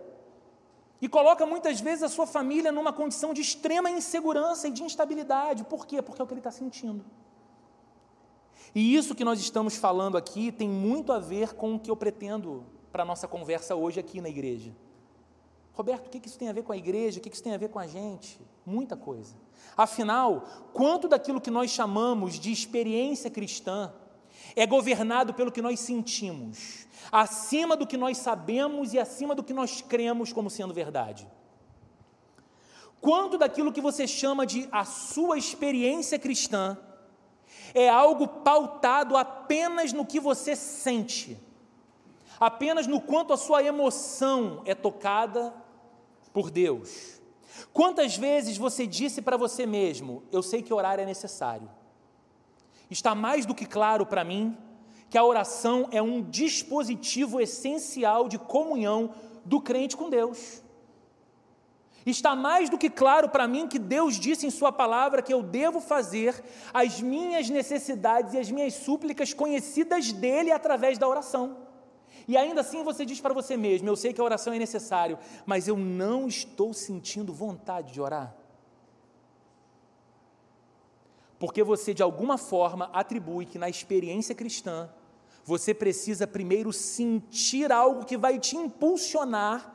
E 1.01 1.09
coloca 1.09 1.47
muitas 1.47 1.81
vezes 1.81 2.03
a 2.03 2.09
sua 2.09 2.27
família 2.27 2.71
numa 2.71 2.93
condição 2.93 3.33
de 3.33 3.41
extrema 3.41 3.91
insegurança 3.91 4.69
e 4.69 4.71
de 4.71 4.83
instabilidade. 4.83 5.65
Por 5.65 5.87
quê? 5.87 6.03
Porque 6.03 6.21
é 6.21 6.25
o 6.25 6.27
que 6.27 6.35
ele 6.35 6.41
está 6.41 6.51
sentindo. 6.51 7.03
E 8.75 8.95
isso 8.95 9.15
que 9.15 9.25
nós 9.25 9.41
estamos 9.41 9.75
falando 9.75 10.19
aqui 10.19 10.53
tem 10.53 10.69
muito 10.69 11.15
a 11.15 11.19
ver 11.19 11.55
com 11.55 11.77
o 11.77 11.81
que 11.81 11.91
eu 11.91 11.97
pretendo 11.97 12.63
para 12.93 13.05
a 13.05 13.07
nossa 13.07 13.27
conversa 13.27 13.75
hoje 13.75 13.99
aqui 13.99 14.21
na 14.21 14.29
igreja. 14.29 14.71
Roberto, 15.73 16.09
o 16.09 16.11
que 16.11 16.29
isso 16.29 16.39
tem 16.39 16.51
a 16.51 16.53
ver 16.53 16.63
com 16.63 16.73
a 16.73 16.77
igreja? 16.77 17.19
O 17.19 17.23
que 17.23 17.31
isso 17.31 17.43
tem 17.43 17.55
a 17.55 17.59
ver 17.59 17.71
com 17.71 17.79
a 17.79 17.87
gente? 17.87 18.39
Muita 18.67 18.99
coisa. 18.99 19.35
Afinal, 19.77 20.47
quanto 20.73 21.09
daquilo 21.09 21.41
que 21.41 21.51
nós 21.51 21.71
chamamos 21.71 22.39
de 22.39 22.53
experiência 22.53 23.31
cristã 23.31 23.93
é 24.55 24.67
governado 24.67 25.33
pelo 25.33 25.53
que 25.53 25.63
nós 25.63 25.81
sentimos, 25.81 26.87
acima 27.11 27.77
do 27.77 27.87
que 27.87 27.97
nós 27.97 28.19
sabemos 28.19 28.93
e 28.93 28.99
acima 28.99 29.35
do 29.35 29.43
que 29.43 29.55
nós 29.55 29.81
cremos 29.81 30.33
como 30.33 30.51
sendo 30.51 30.75
verdade. 30.75 31.27
Quanto 33.01 33.37
daquilo 33.37 33.73
que 33.73 33.81
você 33.81 34.07
chama 34.07 34.47
de 34.47 34.69
a 34.71 34.85
sua 34.85 35.37
experiência 35.37 36.19
cristã 36.19 36.79
é 37.75 37.89
algo 37.89 38.29
pautado 38.29 39.17
apenas 39.17 39.93
no 39.93 40.07
que 40.07 40.21
você 40.21 40.55
sente, 40.55 41.37
apenas 42.39 42.87
no 42.87 43.01
quanto 43.01 43.33
a 43.33 43.37
sua 43.37 43.63
emoção 43.63 44.63
é 44.65 44.75
tocada 44.75 45.53
por 46.33 46.51
Deus. 46.51 47.22
Quantas 47.73 48.17
vezes 48.17 48.57
você 48.57 48.87
disse 48.87 49.23
para 49.23 49.37
você 49.37 49.67
mesmo: 49.67 50.23
Eu 50.31 50.43
sei 50.43 50.63
que 50.63 50.73
orar 50.73 50.99
é 50.99 51.07
necessário, 51.07 51.69
está 52.91 53.15
mais 53.15 53.47
do 53.47 53.55
que 53.55 53.67
claro 53.67 54.07
para 54.07 54.25
mim 54.25 54.57
que 55.11 55.19
a 55.19 55.25
oração 55.25 55.89
é 55.91 56.01
um 56.01 56.23
dispositivo 56.23 57.41
essencial 57.41 58.29
de 58.29 58.39
comunhão 58.39 59.15
do 59.45 59.61
crente 59.61 59.97
com 59.97 60.09
Deus. 60.09 60.63
Está 62.05 62.35
mais 62.35 62.69
do 62.69 62.77
que 62.77 62.91
claro 62.91 63.29
para 63.29 63.47
mim 63.47 63.69
que 63.69 63.79
Deus 63.79 64.19
disse 64.19 64.47
em 64.47 64.51
Sua 64.51 64.73
palavra 64.73 65.23
que 65.23 65.33
eu 65.33 65.43
devo 65.43 65.81
fazer 65.81 66.43
as 66.75 67.01
minhas 67.01 67.49
necessidades 67.49 68.35
e 68.35 68.39
as 68.39 68.51
minhas 68.51 68.75
súplicas 68.75 69.33
conhecidas 69.33 70.11
dEle 70.13 70.51
através 70.51 70.99
da 70.99 71.07
oração. 71.07 71.62
E 72.33 72.37
ainda 72.39 72.63
assim 72.63 72.83
você 72.83 73.05
diz 73.05 73.21
para 73.21 73.35
você 73.35 73.59
mesmo: 73.59 73.87
eu 73.87 73.95
sei 73.95 74.11
que 74.15 74.21
a 74.21 74.25
oração 74.25 74.55
é 74.55 74.59
necessário, 74.59 75.19
mas 75.45 75.69
eu 75.69 75.77
não 75.77 76.27
estou 76.27 76.73
sentindo 76.73 77.31
vontade 77.31 77.93
de 77.93 78.01
orar. 78.01 78.35
Porque 81.39 81.63
você, 81.63 81.93
de 81.93 82.03
alguma 82.03 82.39
forma, 82.39 82.89
atribui 82.95 83.45
que 83.45 83.59
na 83.59 83.69
experiência 83.69 84.35
cristã 84.35 84.89
você 85.45 85.75
precisa 85.75 86.27
primeiro 86.27 86.73
sentir 86.73 87.71
algo 87.71 88.07
que 88.07 88.17
vai 88.17 88.39
te 88.39 88.57
impulsionar 88.57 89.75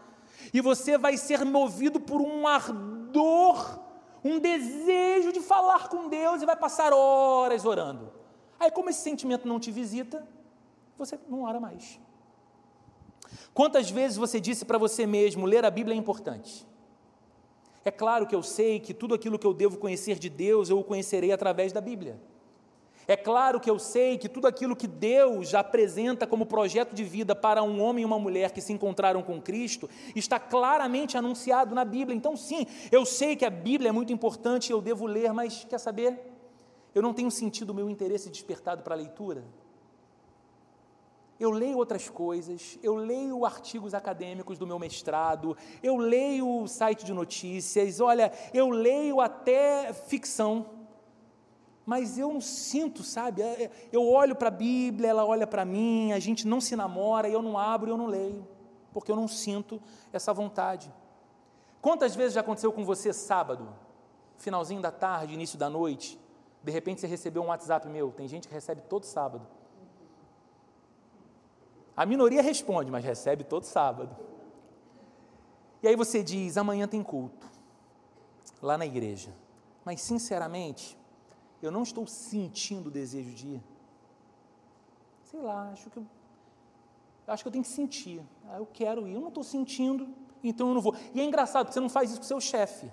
e 0.52 0.60
você 0.60 0.98
vai 0.98 1.16
ser 1.16 1.46
movido 1.46 2.00
por 2.00 2.22
um 2.22 2.48
ardor, 2.48 3.80
um 4.24 4.40
desejo 4.40 5.32
de 5.32 5.42
falar 5.42 5.90
com 5.90 6.10
Deus 6.10 6.42
e 6.42 6.46
vai 6.48 6.56
passar 6.56 6.92
horas 6.92 7.66
orando. 7.66 8.12
Aí, 8.60 8.72
como 8.72 8.90
esse 8.90 9.02
sentimento 9.02 9.48
não 9.48 9.60
te 9.60 9.70
visita, 9.70 10.28
você 10.98 11.20
não 11.30 11.44
ora 11.44 11.60
mais. 11.60 12.00
Quantas 13.54 13.90
vezes 13.90 14.18
você 14.18 14.40
disse 14.40 14.66
para 14.66 14.78
você 14.78 15.06
mesmo: 15.06 15.46
ler 15.46 15.66
a 15.66 15.72
Bíblia 15.72 15.96
é 15.96 15.98
importante? 15.98 16.66
É 17.84 17.92
claro 17.92 18.28
que 18.28 18.36
eu 18.36 18.44
sei 18.44 18.80
que 18.80 18.94
tudo 18.94 19.16
aquilo 19.16 19.40
que 19.40 19.48
eu 19.48 19.54
devo 19.54 19.78
conhecer 19.78 20.20
de 20.20 20.30
Deus 20.30 20.70
eu 20.70 20.78
o 20.78 20.84
conhecerei 20.84 21.32
através 21.32 21.72
da 21.72 21.80
Bíblia. 21.80 22.20
É 23.08 23.16
claro 23.16 23.62
que 23.62 23.70
eu 23.70 23.80
sei 23.80 24.18
que 24.18 24.28
tudo 24.28 24.48
aquilo 24.48 24.76
que 24.76 24.86
Deus 24.86 25.54
apresenta 25.54 26.28
como 26.28 26.46
projeto 26.46 26.94
de 26.94 27.06
vida 27.06 27.34
para 27.34 27.64
um 27.64 27.82
homem 27.82 28.02
e 28.02 28.06
uma 28.06 28.20
mulher 28.20 28.52
que 28.52 28.60
se 28.60 28.74
encontraram 28.74 29.24
com 29.24 29.42
Cristo 29.42 29.90
está 30.14 30.38
claramente 30.38 31.18
anunciado 31.18 31.74
na 31.74 31.86
Bíblia. 31.86 32.18
Então, 32.18 32.36
sim, 32.36 32.68
eu 32.92 33.06
sei 33.06 33.38
que 33.38 33.46
a 33.46 33.50
Bíblia 33.50 33.90
é 33.90 33.92
muito 33.94 34.12
importante 34.12 34.70
e 34.70 34.74
eu 34.74 34.82
devo 34.82 35.06
ler, 35.06 35.32
mas 35.32 35.64
quer 35.64 35.80
saber? 35.80 36.20
Eu 36.94 37.02
não 37.02 37.14
tenho 37.14 37.32
sentido 37.32 37.70
o 37.70 37.74
meu 37.74 37.90
interesse 37.90 38.30
despertado 38.30 38.84
para 38.84 38.94
a 38.94 38.98
leitura. 38.98 39.46
Eu 41.40 41.52
leio 41.52 41.78
outras 41.78 42.10
coisas, 42.10 42.80
eu 42.82 42.96
leio 42.96 43.46
artigos 43.46 43.94
acadêmicos 43.94 44.58
do 44.58 44.66
meu 44.66 44.80
mestrado, 44.80 45.56
eu 45.84 45.98
leio 45.98 46.64
o 46.64 46.68
site 46.68 47.06
de 47.06 47.14
notícias, 47.14 48.00
olha, 48.00 48.32
eu 48.54 48.70
leio 48.70 49.22
até 49.22 49.94
ficção 49.94 50.78
mas 51.88 52.18
eu 52.18 52.34
não 52.34 52.42
sinto, 52.42 53.02
sabe? 53.02 53.42
É, 53.42 53.64
é, 53.64 53.72
eu 53.94 54.06
olho 54.06 54.36
para 54.36 54.50
a 54.50 54.52
Bíblia, 54.52 55.08
ela 55.08 55.26
olha 55.26 55.48
para 55.48 55.64
mim, 55.64 56.12
a 56.12 56.20
gente 56.20 56.46
não 56.46 56.60
se 56.60 56.76
namora, 56.76 57.30
eu 57.30 57.42
não 57.42 57.58
abro, 57.58 57.90
eu 57.90 57.96
não 57.96 58.08
leio, 58.08 58.46
porque 58.92 59.10
eu 59.10 59.16
não 59.16 59.26
sinto 59.26 59.82
essa 60.12 60.34
vontade. 60.34 60.94
Quantas 61.82 62.14
vezes 62.14 62.34
já 62.34 62.42
aconteceu 62.42 62.74
com 62.74 62.84
você 62.84 63.14
sábado, 63.14 63.74
finalzinho 64.36 64.82
da 64.82 64.92
tarde, 64.92 65.34
início 65.34 65.58
da 65.58 65.70
noite, 65.70 66.20
de 66.62 66.74
repente 66.74 67.00
você 67.00 67.08
recebeu 67.08 67.42
um 67.42 67.48
WhatsApp 67.48 67.88
meu, 67.88 68.12
tem 68.12 68.28
gente 68.28 68.50
que 68.50 68.54
recebe 68.54 68.82
todo 68.82 69.06
sábado. 69.06 69.48
A 71.98 72.06
minoria 72.06 72.44
responde, 72.44 72.92
mas 72.92 73.04
recebe 73.04 73.44
todo 73.44 73.64
sábado. 73.64 74.16
E 75.82 75.88
aí 75.88 75.96
você 75.96 76.22
diz: 76.22 76.56
amanhã 76.56 76.88
tem 76.88 77.02
culto, 77.02 77.48
lá 78.62 78.78
na 78.78 78.86
igreja. 78.86 79.34
Mas, 79.84 80.02
sinceramente, 80.02 80.96
eu 81.60 81.72
não 81.72 81.82
estou 81.82 82.06
sentindo 82.06 82.88
o 82.88 82.92
desejo 82.92 83.32
de 83.32 83.48
ir. 83.48 83.64
Sei 85.24 85.42
lá, 85.42 85.72
acho 85.72 85.90
que 85.90 85.98
eu, 85.98 86.06
acho 87.26 87.44
que 87.44 87.48
eu 87.48 87.52
tenho 87.52 87.64
que 87.64 87.70
sentir. 87.70 88.22
Ah, 88.48 88.58
eu 88.58 88.68
quero 88.68 89.08
ir, 89.08 89.14
eu 89.14 89.22
não 89.22 89.30
estou 89.30 89.44
sentindo, 89.44 90.08
então 90.44 90.68
eu 90.68 90.76
não 90.76 90.82
vou. 90.82 90.96
E 91.16 91.20
é 91.20 91.24
engraçado, 91.24 91.66
porque 91.66 91.74
você 91.74 91.80
não 91.80 91.90
faz 91.90 92.12
isso 92.12 92.20
com 92.20 92.26
o 92.26 92.28
seu 92.28 92.40
chefe. 92.40 92.92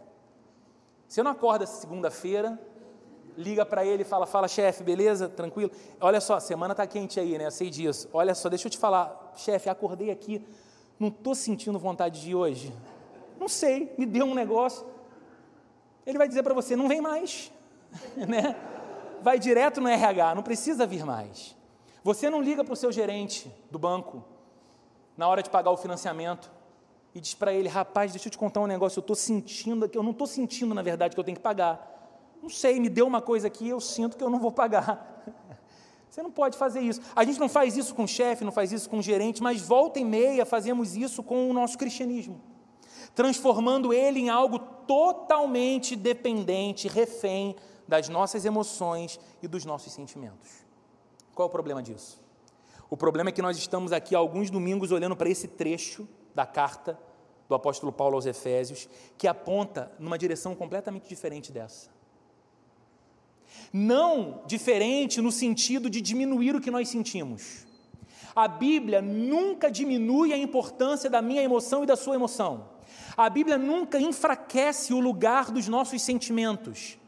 Você 1.06 1.23
não 1.23 1.30
acorda 1.30 1.66
segunda-feira, 1.66 2.58
liga 3.37 3.64
para 3.64 3.85
ele 3.85 4.03
e 4.03 4.05
fala: 4.05 4.26
Fala, 4.26 4.49
chefe, 4.49 4.83
beleza? 4.83 5.29
Tranquilo? 5.29 5.71
Olha 6.00 6.21
só, 6.21 6.38
semana 6.41 6.73
está 6.73 6.87
quente 6.87 7.19
aí, 7.19 7.37
né? 7.38 7.50
Sei 7.50 7.71
disso. 7.71 8.09
Olha 8.12 8.35
só, 8.35 8.49
deixa 8.49 8.67
eu 8.67 8.71
te 8.71 8.79
falar, 8.79 9.33
chefe, 9.37 9.69
acordei 9.69 10.11
aqui, 10.11 10.45
não 10.99 11.09
estou 11.09 11.35
sentindo 11.35 11.79
vontade 11.79 12.21
de 12.21 12.31
ir 12.31 12.35
hoje. 12.35 12.73
Não 13.38 13.49
sei, 13.49 13.93
me 13.99 14.07
deu 14.07 14.26
um 14.26 14.35
negócio. 14.35 14.87
Ele 16.07 16.19
vai 16.19 16.29
dizer 16.29 16.43
para 16.43 16.55
você: 16.55 16.76
Não 16.76 16.88
vem 16.88 17.00
mais, 17.00 17.53
né? 18.17 18.57
Vai 19.23 19.38
direto 19.38 19.81
no 19.81 19.88
RH, 19.88 20.35
não 20.35 20.43
precisa 20.43 20.87
vir 20.87 21.05
mais. 21.05 21.57
Você 22.03 22.29
não 22.29 22.43
liga 22.43 22.62
para 22.62 22.75
o 22.75 22.76
seu 22.76 22.93
gerente 22.93 23.50
do 23.71 23.79
banco 23.79 24.23
na 25.17 25.26
hora 25.29 25.43
de 25.43 25.49
pagar 25.49 25.71
o 25.71 25.76
financiamento 25.76 26.50
e 27.14 27.21
diz 27.21 27.35
para 27.35 27.53
ele: 27.53 27.69
Rapaz, 27.69 28.12
deixa 28.12 28.29
eu 28.29 28.33
te 28.33 28.38
contar 28.38 28.61
um 28.61 28.67
negócio, 28.67 28.99
eu 28.99 29.03
estou 29.03 29.17
sentindo 29.17 29.87
aqui, 29.87 29.97
eu 29.97 30.03
não 30.03 30.11
estou 30.11 30.26
sentindo 30.26 30.75
na 30.75 30.83
verdade 30.83 31.14
que 31.14 31.21
eu 31.21 31.25
tenho 31.25 31.37
que 31.37 31.43
pagar. 31.43 31.93
Não 32.44 32.50
sei, 32.50 32.78
me 32.78 32.90
deu 32.90 33.06
uma 33.06 33.22
coisa 33.22 33.46
aqui, 33.46 33.66
eu 33.66 33.80
sinto 33.80 34.18
que 34.18 34.22
eu 34.22 34.28
não 34.28 34.38
vou 34.38 34.52
pagar. 34.52 35.24
Você 36.10 36.22
não 36.22 36.30
pode 36.30 36.58
fazer 36.58 36.80
isso. 36.80 37.00
A 37.16 37.24
gente 37.24 37.40
não 37.40 37.48
faz 37.48 37.74
isso 37.74 37.94
com 37.94 38.04
o 38.04 38.06
chefe, 38.06 38.44
não 38.44 38.52
faz 38.52 38.70
isso 38.70 38.86
com 38.90 38.98
o 38.98 39.02
gerente, 39.02 39.42
mas 39.42 39.62
volta 39.62 39.98
e 39.98 40.04
meia 40.04 40.44
fazemos 40.44 40.94
isso 40.94 41.22
com 41.22 41.48
o 41.48 41.54
nosso 41.54 41.78
cristianismo, 41.78 42.38
transformando 43.14 43.94
ele 43.94 44.20
em 44.20 44.28
algo 44.28 44.58
totalmente 44.58 45.96
dependente, 45.96 46.86
refém 46.86 47.56
das 47.88 48.10
nossas 48.10 48.44
emoções 48.44 49.18
e 49.42 49.48
dos 49.48 49.64
nossos 49.64 49.94
sentimentos. 49.94 50.66
Qual 51.34 51.46
é 51.46 51.48
o 51.48 51.50
problema 51.50 51.82
disso? 51.82 52.22
O 52.90 52.96
problema 52.96 53.30
é 53.30 53.32
que 53.32 53.40
nós 53.40 53.56
estamos 53.56 53.90
aqui 53.90 54.14
alguns 54.14 54.50
domingos 54.50 54.92
olhando 54.92 55.16
para 55.16 55.30
esse 55.30 55.48
trecho 55.48 56.06
da 56.34 56.44
carta 56.44 57.00
do 57.48 57.54
apóstolo 57.54 57.90
Paulo 57.90 58.16
aos 58.16 58.26
Efésios, 58.26 58.86
que 59.16 59.26
aponta 59.26 59.90
numa 59.98 60.18
direção 60.18 60.54
completamente 60.54 61.08
diferente 61.08 61.50
dessa. 61.50 61.93
Não 63.73 64.42
diferente 64.46 65.20
no 65.20 65.32
sentido 65.32 65.90
de 65.90 66.00
diminuir 66.00 66.54
o 66.54 66.61
que 66.61 66.70
nós 66.70 66.88
sentimos. 66.88 67.66
A 68.34 68.49
Bíblia 68.49 69.00
nunca 69.00 69.70
diminui 69.70 70.32
a 70.32 70.38
importância 70.38 71.08
da 71.08 71.23
minha 71.23 71.42
emoção 71.42 71.84
e 71.84 71.87
da 71.87 71.96
sua 71.96 72.16
emoção. 72.16 72.68
A 73.16 73.30
Bíblia 73.30 73.56
nunca 73.56 73.99
enfraquece 73.99 74.92
o 74.92 74.99
lugar 74.99 75.50
dos 75.50 75.68
nossos 75.68 76.02
sentimentos, 76.02 76.99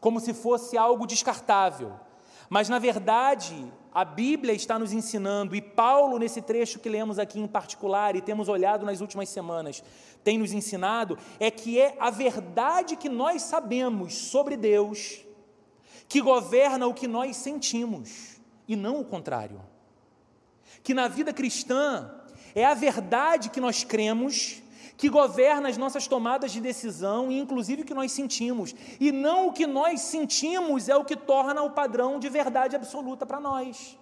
como 0.00 0.20
se 0.20 0.32
fosse 0.32 0.78
algo 0.78 1.06
descartável. 1.06 1.92
Mas, 2.48 2.68
na 2.68 2.78
verdade, 2.78 3.70
a 3.92 4.04
Bíblia 4.04 4.54
está 4.54 4.78
nos 4.78 4.92
ensinando, 4.92 5.56
e 5.56 5.60
Paulo, 5.60 6.18
nesse 6.18 6.40
trecho 6.40 6.78
que 6.78 6.88
lemos 6.88 7.18
aqui 7.18 7.40
em 7.40 7.46
particular 7.46 8.14
e 8.14 8.20
temos 8.20 8.48
olhado 8.48 8.86
nas 8.86 9.00
últimas 9.00 9.28
semanas, 9.28 9.82
tem 10.22 10.38
nos 10.38 10.52
ensinado, 10.52 11.18
é 11.38 11.50
que 11.50 11.80
é 11.80 11.96
a 11.98 12.10
verdade 12.10 12.96
que 12.96 13.08
nós 13.08 13.42
sabemos 13.42 14.14
sobre 14.14 14.56
Deus 14.56 15.24
que 16.08 16.20
governa 16.20 16.88
o 16.88 16.94
que 16.94 17.06
nós 17.06 17.36
sentimos, 17.36 18.40
e 18.66 18.74
não 18.74 19.00
o 19.00 19.04
contrário. 19.04 19.60
Que 20.82 20.92
na 20.92 21.06
vida 21.06 21.32
cristã 21.32 22.12
é 22.54 22.64
a 22.64 22.74
verdade 22.74 23.48
que 23.48 23.60
nós 23.60 23.84
cremos 23.84 24.60
que 25.00 25.08
governa 25.08 25.70
as 25.70 25.78
nossas 25.78 26.06
tomadas 26.06 26.52
de 26.52 26.60
decisão 26.60 27.32
e 27.32 27.38
inclusive 27.38 27.80
o 27.80 27.84
que 27.86 27.94
nós 27.94 28.12
sentimos. 28.12 28.74
E 29.00 29.10
não 29.10 29.48
o 29.48 29.52
que 29.54 29.66
nós 29.66 30.02
sentimos 30.02 30.90
é 30.90 30.94
o 30.94 31.06
que 31.06 31.16
torna 31.16 31.62
o 31.62 31.70
padrão 31.70 32.18
de 32.18 32.28
verdade 32.28 32.76
absoluta 32.76 33.24
para 33.24 33.40
nós. 33.40 33.98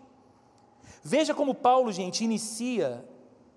Veja 1.01 1.33
como 1.33 1.55
Paulo, 1.55 1.93
gente, 1.93 2.25
inicia 2.25 3.09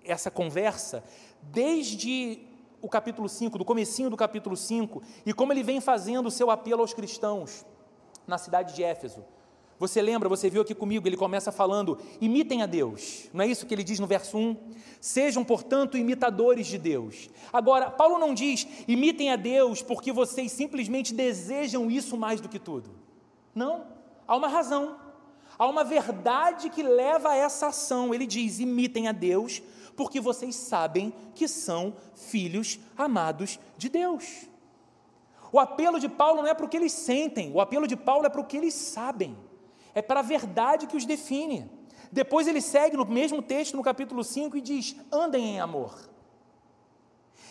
essa 0.04 0.30
conversa 0.30 1.02
desde 1.42 2.38
o 2.80 2.88
capítulo 2.88 3.28
5, 3.28 3.58
do 3.58 3.64
comecinho 3.64 4.08
do 4.08 4.16
capítulo 4.16 4.56
5, 4.56 5.02
e 5.26 5.34
como 5.34 5.52
ele 5.52 5.64
vem 5.64 5.80
fazendo 5.80 6.26
o 6.26 6.30
seu 6.30 6.48
apelo 6.48 6.82
aos 6.82 6.94
cristãos 6.94 7.66
na 8.24 8.38
cidade 8.38 8.72
de 8.76 8.84
Éfeso. 8.84 9.24
Você 9.82 10.00
lembra, 10.00 10.28
você 10.28 10.48
viu 10.48 10.62
aqui 10.62 10.76
comigo, 10.76 11.08
ele 11.08 11.16
começa 11.16 11.50
falando: 11.50 11.98
imitem 12.20 12.62
a 12.62 12.66
Deus. 12.66 13.28
Não 13.32 13.44
é 13.44 13.48
isso 13.48 13.66
que 13.66 13.74
ele 13.74 13.82
diz 13.82 13.98
no 13.98 14.06
verso 14.06 14.38
1? 14.38 14.56
Sejam, 15.00 15.42
portanto, 15.42 15.98
imitadores 15.98 16.68
de 16.68 16.78
Deus. 16.78 17.28
Agora, 17.52 17.90
Paulo 17.90 18.16
não 18.16 18.32
diz 18.32 18.64
imitem 18.86 19.32
a 19.32 19.34
Deus 19.34 19.82
porque 19.82 20.12
vocês 20.12 20.52
simplesmente 20.52 21.12
desejam 21.12 21.90
isso 21.90 22.16
mais 22.16 22.40
do 22.40 22.48
que 22.48 22.60
tudo. 22.60 22.90
Não, 23.52 23.88
há 24.28 24.36
uma 24.36 24.46
razão. 24.46 24.98
Há 25.58 25.66
uma 25.66 25.82
verdade 25.82 26.70
que 26.70 26.84
leva 26.84 27.30
a 27.30 27.36
essa 27.36 27.66
ação. 27.66 28.14
Ele 28.14 28.24
diz: 28.24 28.60
imitem 28.60 29.08
a 29.08 29.12
Deus 29.12 29.60
porque 29.96 30.20
vocês 30.20 30.54
sabem 30.54 31.12
que 31.34 31.48
são 31.48 31.96
filhos 32.14 32.78
amados 32.96 33.58
de 33.76 33.88
Deus. 33.88 34.46
O 35.50 35.58
apelo 35.58 35.98
de 35.98 36.08
Paulo 36.08 36.40
não 36.40 36.48
é 36.48 36.54
para 36.54 36.66
o 36.66 36.68
que 36.68 36.76
eles 36.76 36.92
sentem, 36.92 37.50
o 37.52 37.60
apelo 37.60 37.88
de 37.88 37.96
Paulo 37.96 38.24
é 38.24 38.28
para 38.28 38.40
o 38.40 38.46
que 38.46 38.56
eles 38.56 38.74
sabem 38.74 39.36
é 39.94 40.02
para 40.02 40.20
a 40.20 40.22
verdade 40.22 40.86
que 40.86 40.96
os 40.96 41.04
define. 41.04 41.70
Depois 42.10 42.46
ele 42.46 42.60
segue 42.60 42.96
no 42.96 43.06
mesmo 43.06 43.40
texto, 43.42 43.76
no 43.76 43.82
capítulo 43.82 44.22
5, 44.22 44.56
e 44.56 44.60
diz: 44.60 44.96
andem 45.10 45.56
em 45.56 45.60
amor. 45.60 46.10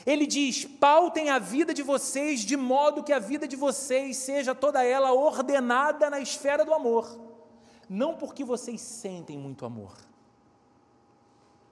Ele 0.06 0.25
diz: 0.25 0.65
pautem 0.65 1.30
a 1.30 1.39
vida 1.39 1.73
de 1.73 1.84
vocês 1.84 2.41
de 2.41 2.58
modo 2.58 3.04
que 3.04 3.13
a 3.13 3.19
vida 3.19 3.47
de 3.47 3.56
vocês 3.56 4.17
seja 4.17 4.54
toda 4.54 4.84
ela 4.84 5.13
ordenada 5.13 6.10
na 6.10 6.19
esfera 6.19 6.65
do 6.65 6.73
amor. 6.73 7.19
Não 7.89 8.15
porque 8.15 8.43
vocês 8.43 8.80
sentem 8.80 9.38
muito 9.38 9.65
amor, 9.65 9.93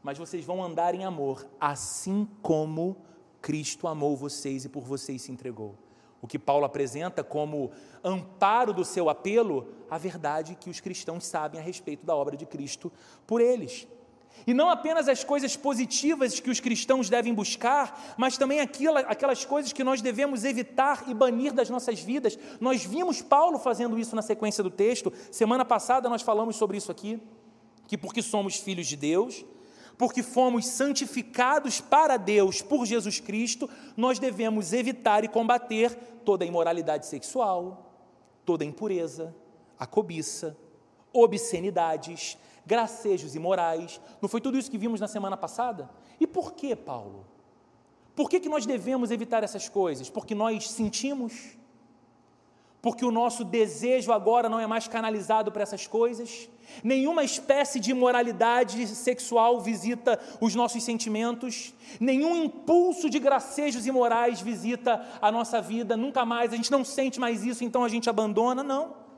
mas 0.04 0.18
vocês 0.18 0.44
vão 0.44 0.64
andar 0.64 0.94
em 0.94 1.06
amor, 1.06 1.48
assim 1.60 2.28
como 2.42 2.98
Cristo 3.42 3.88
amou 3.88 4.18
vocês 4.18 4.66
e 4.66 4.70
por 4.70 4.84
vocês 4.84 5.22
se 5.22 5.32
entregou 5.32 5.76
o 6.22 6.28
que 6.28 6.38
Paulo 6.38 6.66
apresenta 6.66 7.24
como 7.24 7.72
amparo 8.04 8.74
do 8.74 8.84
seu 8.84 9.10
apelo, 9.10 9.68
a 9.90 9.98
verdade 9.98 10.56
que 10.56 10.70
os 10.70 10.80
cristãos 10.80 11.26
sabem 11.26 11.60
a 11.60 11.64
respeito 11.64 12.06
da 12.06 12.16
obra 12.16 12.36
de 12.36 12.46
Cristo 12.46 12.92
por 13.26 13.42
eles. 13.42 13.88
E 14.48 14.54
não 14.54 14.70
apenas 14.70 15.10
as 15.10 15.24
coisas 15.24 15.58
positivas 15.58 16.40
que 16.40 16.50
os 16.50 16.60
cristãos 16.60 17.10
devem 17.10 17.34
buscar, 17.34 18.16
mas 18.18 18.38
também 18.38 18.60
aquelas 18.60 19.44
coisas 19.44 19.74
que 19.74 19.84
nós 19.84 20.02
devemos 20.02 20.44
evitar 20.44 21.04
e 21.08 21.14
banir 21.14 21.54
das 21.54 21.70
nossas 21.70 22.00
vidas. 22.00 22.40
Nós 22.60 22.86
vimos 22.86 23.22
Paulo 23.22 23.60
fazendo 23.60 24.00
isso 24.00 24.16
na 24.16 24.22
sequência 24.22 24.64
do 24.64 24.72
texto. 24.72 25.12
Semana 25.32 25.66
passada 25.66 26.08
nós 26.08 26.22
falamos 26.22 26.56
sobre 26.56 26.78
isso 26.78 26.92
aqui, 26.92 27.22
que 27.88 27.98
porque 27.98 28.22
somos 28.22 28.56
filhos 28.56 28.88
de 28.88 28.96
Deus, 28.96 29.44
porque 30.00 30.24
fomos 30.24 30.66
santificados 30.66 31.82
para 31.82 32.16
Deus 32.16 32.62
por 32.62 32.86
Jesus 32.86 33.20
Cristo, 33.20 33.70
nós 33.98 34.18
devemos 34.18 34.72
evitar 34.72 35.26
e 35.26 35.28
combater 35.28 35.94
toda 36.24 36.46
a 36.46 36.48
imoralidade 36.48 37.06
sexual, 37.06 37.92
toda 38.46 38.64
impureza, 38.64 39.36
a 39.78 39.86
cobiça, 39.86 40.56
obscenidades, 41.12 42.38
gracejos 42.66 43.36
imorais. 43.36 44.00
Não 44.22 44.30
foi 44.30 44.40
tudo 44.40 44.58
isso 44.58 44.72
que 44.72 44.78
vimos 44.78 45.02
na 45.02 45.08
semana 45.10 45.36
passada? 45.36 45.90
E 46.18 46.26
por 46.26 46.54
que, 46.54 46.78
Paulo? 46.78 47.28
Por 48.16 48.30
que, 48.30 48.40
que 48.40 48.48
nós 48.48 48.66
devemos 48.66 49.12
evitar 49.12 49.44
essas 49.44 49.68
coisas? 49.68 50.10
Porque 50.10 50.34
nós 50.34 50.72
sentimos, 50.72 51.58
porque 52.82 53.04
o 53.04 53.12
nosso 53.12 53.44
desejo 53.44 54.12
agora 54.12 54.48
não 54.48 54.60
é 54.60 54.66
mais 54.66 54.88
canalizado 54.88 55.52
para 55.52 55.64
essas 55.64 55.86
coisas, 55.86 56.50
nenhuma 56.84 57.24
espécie 57.24 57.80
de 57.80 57.92
imoralidade 57.92 58.88
sexual 58.88 59.60
visita 59.60 60.20
os 60.40 60.56
nossos 60.56 60.84
sentimentos, 60.84 61.74
nenhum 62.00 62.36
impulso 62.36 63.10
de 63.10 63.20
gracejos 63.20 63.86
imorais 63.86 64.40
visita 64.42 65.06
a 65.22 65.32
nossa 65.32 65.62
vida, 65.62 65.98
nunca 65.98 66.26
mais, 66.26 66.54
a 66.54 66.56
gente 66.56 66.72
não 66.72 66.86
sente 66.86 67.20
mais 67.20 67.44
isso, 67.44 67.64
então 67.64 67.84
a 67.84 67.90
gente 67.90 68.10
abandona, 68.10 68.64
não. 68.64 69.09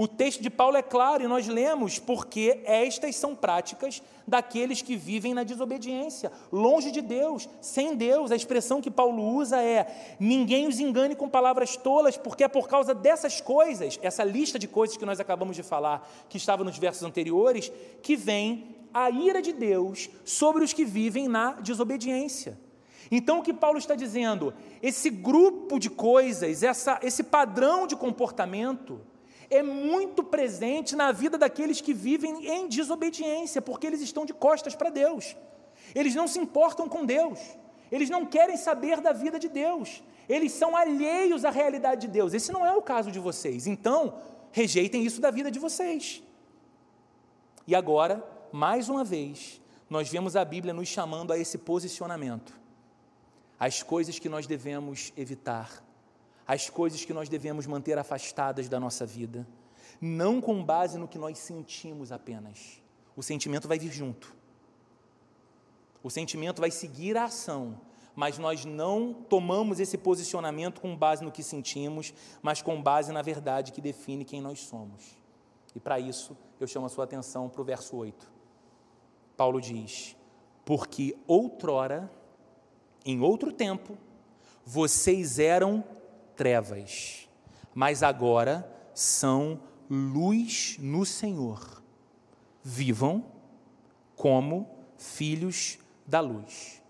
O 0.00 0.06
texto 0.06 0.40
de 0.40 0.48
Paulo 0.48 0.76
é 0.76 0.82
claro 0.82 1.24
e 1.24 1.26
nós 1.26 1.48
lemos 1.48 1.98
porque 1.98 2.60
estas 2.64 3.16
são 3.16 3.34
práticas 3.34 4.00
daqueles 4.24 4.80
que 4.80 4.94
vivem 4.94 5.34
na 5.34 5.42
desobediência, 5.42 6.30
longe 6.52 6.92
de 6.92 7.00
Deus, 7.00 7.48
sem 7.60 7.96
Deus. 7.96 8.30
A 8.30 8.36
expressão 8.36 8.80
que 8.80 8.92
Paulo 8.92 9.20
usa 9.20 9.60
é: 9.60 10.16
ninguém 10.20 10.68
os 10.68 10.78
engane 10.78 11.16
com 11.16 11.28
palavras 11.28 11.76
tolas, 11.76 12.16
porque 12.16 12.44
é 12.44 12.48
por 12.48 12.68
causa 12.68 12.94
dessas 12.94 13.40
coisas, 13.40 13.98
essa 14.00 14.22
lista 14.22 14.56
de 14.56 14.68
coisas 14.68 14.96
que 14.96 15.04
nós 15.04 15.18
acabamos 15.18 15.56
de 15.56 15.64
falar, 15.64 16.08
que 16.28 16.36
estava 16.36 16.62
nos 16.62 16.78
versos 16.78 17.02
anteriores, 17.02 17.72
que 18.00 18.14
vem 18.14 18.76
a 18.94 19.10
ira 19.10 19.42
de 19.42 19.52
Deus 19.52 20.08
sobre 20.24 20.62
os 20.62 20.72
que 20.72 20.84
vivem 20.84 21.26
na 21.26 21.54
desobediência. 21.54 22.56
Então, 23.10 23.40
o 23.40 23.42
que 23.42 23.52
Paulo 23.52 23.78
está 23.78 23.96
dizendo? 23.96 24.54
Esse 24.80 25.10
grupo 25.10 25.76
de 25.76 25.90
coisas, 25.90 26.62
essa, 26.62 27.00
esse 27.02 27.24
padrão 27.24 27.84
de 27.84 27.96
comportamento, 27.96 29.00
é 29.50 29.62
muito 29.62 30.22
presente 30.22 30.94
na 30.94 31.10
vida 31.12 31.38
daqueles 31.38 31.80
que 31.80 31.94
vivem 31.94 32.46
em 32.46 32.68
desobediência, 32.68 33.62
porque 33.62 33.86
eles 33.86 34.00
estão 34.00 34.26
de 34.26 34.34
costas 34.34 34.74
para 34.74 34.90
Deus. 34.90 35.36
Eles 35.94 36.14
não 36.14 36.28
se 36.28 36.38
importam 36.38 36.88
com 36.88 37.04
Deus. 37.04 37.38
Eles 37.90 38.10
não 38.10 38.26
querem 38.26 38.56
saber 38.56 39.00
da 39.00 39.12
vida 39.12 39.38
de 39.38 39.48
Deus. 39.48 40.02
Eles 40.28 40.52
são 40.52 40.76
alheios 40.76 41.44
à 41.44 41.50
realidade 41.50 42.02
de 42.02 42.08
Deus. 42.08 42.34
Esse 42.34 42.52
não 42.52 42.66
é 42.66 42.74
o 42.76 42.82
caso 42.82 43.10
de 43.10 43.18
vocês. 43.18 43.66
Então, 43.66 44.18
rejeitem 44.52 45.02
isso 45.02 45.20
da 45.20 45.30
vida 45.30 45.50
de 45.50 45.58
vocês. 45.58 46.22
E 47.66 47.74
agora, 47.74 48.22
mais 48.52 48.88
uma 48.88 49.04
vez, 49.04 49.60
nós 49.88 50.08
vemos 50.08 50.36
a 50.36 50.44
Bíblia 50.44 50.74
nos 50.74 50.88
chamando 50.88 51.32
a 51.32 51.38
esse 51.38 51.56
posicionamento. 51.56 52.58
As 53.58 53.82
coisas 53.82 54.18
que 54.18 54.28
nós 54.28 54.46
devemos 54.46 55.12
evitar, 55.16 55.82
as 56.48 56.70
coisas 56.70 57.04
que 57.04 57.12
nós 57.12 57.28
devemos 57.28 57.66
manter 57.66 57.98
afastadas 57.98 58.70
da 58.70 58.80
nossa 58.80 59.04
vida, 59.04 59.46
não 60.00 60.40
com 60.40 60.64
base 60.64 60.96
no 60.96 61.06
que 61.06 61.18
nós 61.18 61.36
sentimos 61.36 62.10
apenas. 62.10 62.80
O 63.14 63.22
sentimento 63.22 63.68
vai 63.68 63.78
vir 63.78 63.92
junto. 63.92 64.34
O 66.02 66.08
sentimento 66.08 66.60
vai 66.60 66.70
seguir 66.70 67.18
a 67.18 67.24
ação, 67.24 67.78
mas 68.16 68.38
nós 68.38 68.64
não 68.64 69.12
tomamos 69.12 69.78
esse 69.78 69.98
posicionamento 69.98 70.80
com 70.80 70.96
base 70.96 71.22
no 71.22 71.30
que 71.30 71.42
sentimos, 71.42 72.14
mas 72.40 72.62
com 72.62 72.80
base 72.80 73.12
na 73.12 73.20
verdade 73.20 73.70
que 73.70 73.82
define 73.82 74.24
quem 74.24 74.40
nós 74.40 74.60
somos. 74.60 75.18
E 75.74 75.80
para 75.80 76.00
isso, 76.00 76.34
eu 76.58 76.66
chamo 76.66 76.86
a 76.86 76.88
sua 76.88 77.04
atenção 77.04 77.50
para 77.50 77.60
o 77.60 77.64
verso 77.64 77.94
8. 77.94 78.32
Paulo 79.36 79.60
diz: 79.60 80.16
Porque 80.64 81.14
outrora, 81.26 82.10
em 83.04 83.20
outro 83.20 83.52
tempo, 83.52 83.98
vocês 84.64 85.38
eram 85.38 85.84
trevas, 86.38 87.28
mas 87.74 88.02
agora 88.02 88.66
são 88.94 89.60
luz 89.90 90.76
no 90.78 91.04
Senhor. 91.04 91.82
Vivam 92.62 93.24
como 94.14 94.70
filhos 94.96 95.78
da 96.06 96.20
luz. 96.20 96.80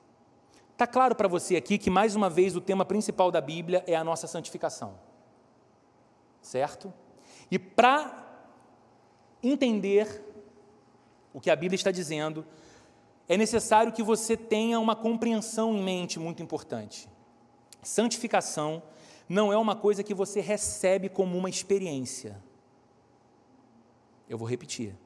Está 0.73 0.87
claro 0.87 1.15
para 1.15 1.27
você 1.27 1.57
aqui 1.57 1.79
que, 1.79 1.91
mais 1.91 2.15
uma 2.15 2.29
vez, 2.31 2.55
o 2.55 2.61
tema 2.61 2.85
principal 2.85 3.31
da 3.31 3.41
Bíblia 3.41 3.83
é 3.87 3.97
a 3.97 4.05
nossa 4.05 4.27
santificação. 4.27 4.99
Certo? 6.41 6.93
E 7.51 7.59
para 7.59 8.27
entender 9.43 10.23
o 11.33 11.41
que 11.41 11.51
a 11.51 11.57
Bíblia 11.57 11.75
está 11.75 11.91
dizendo, 11.91 12.45
é 13.29 13.37
necessário 13.37 13.93
que 13.93 14.03
você 14.03 14.37
tenha 14.37 14.79
uma 14.79 14.95
compreensão 14.95 15.75
em 15.75 15.83
mente 15.83 16.19
muito 16.19 16.43
importante. 16.43 17.09
Santificação 17.83 18.83
não 19.29 19.53
é 19.53 19.57
uma 19.57 19.77
coisa 19.77 20.03
que 20.03 20.15
você 20.15 20.41
recebe 20.41 21.09
como 21.09 21.37
uma 21.37 21.51
experiência. 21.51 22.43
Eu 24.29 24.39
vou 24.39 24.49
repetir. 24.49 24.97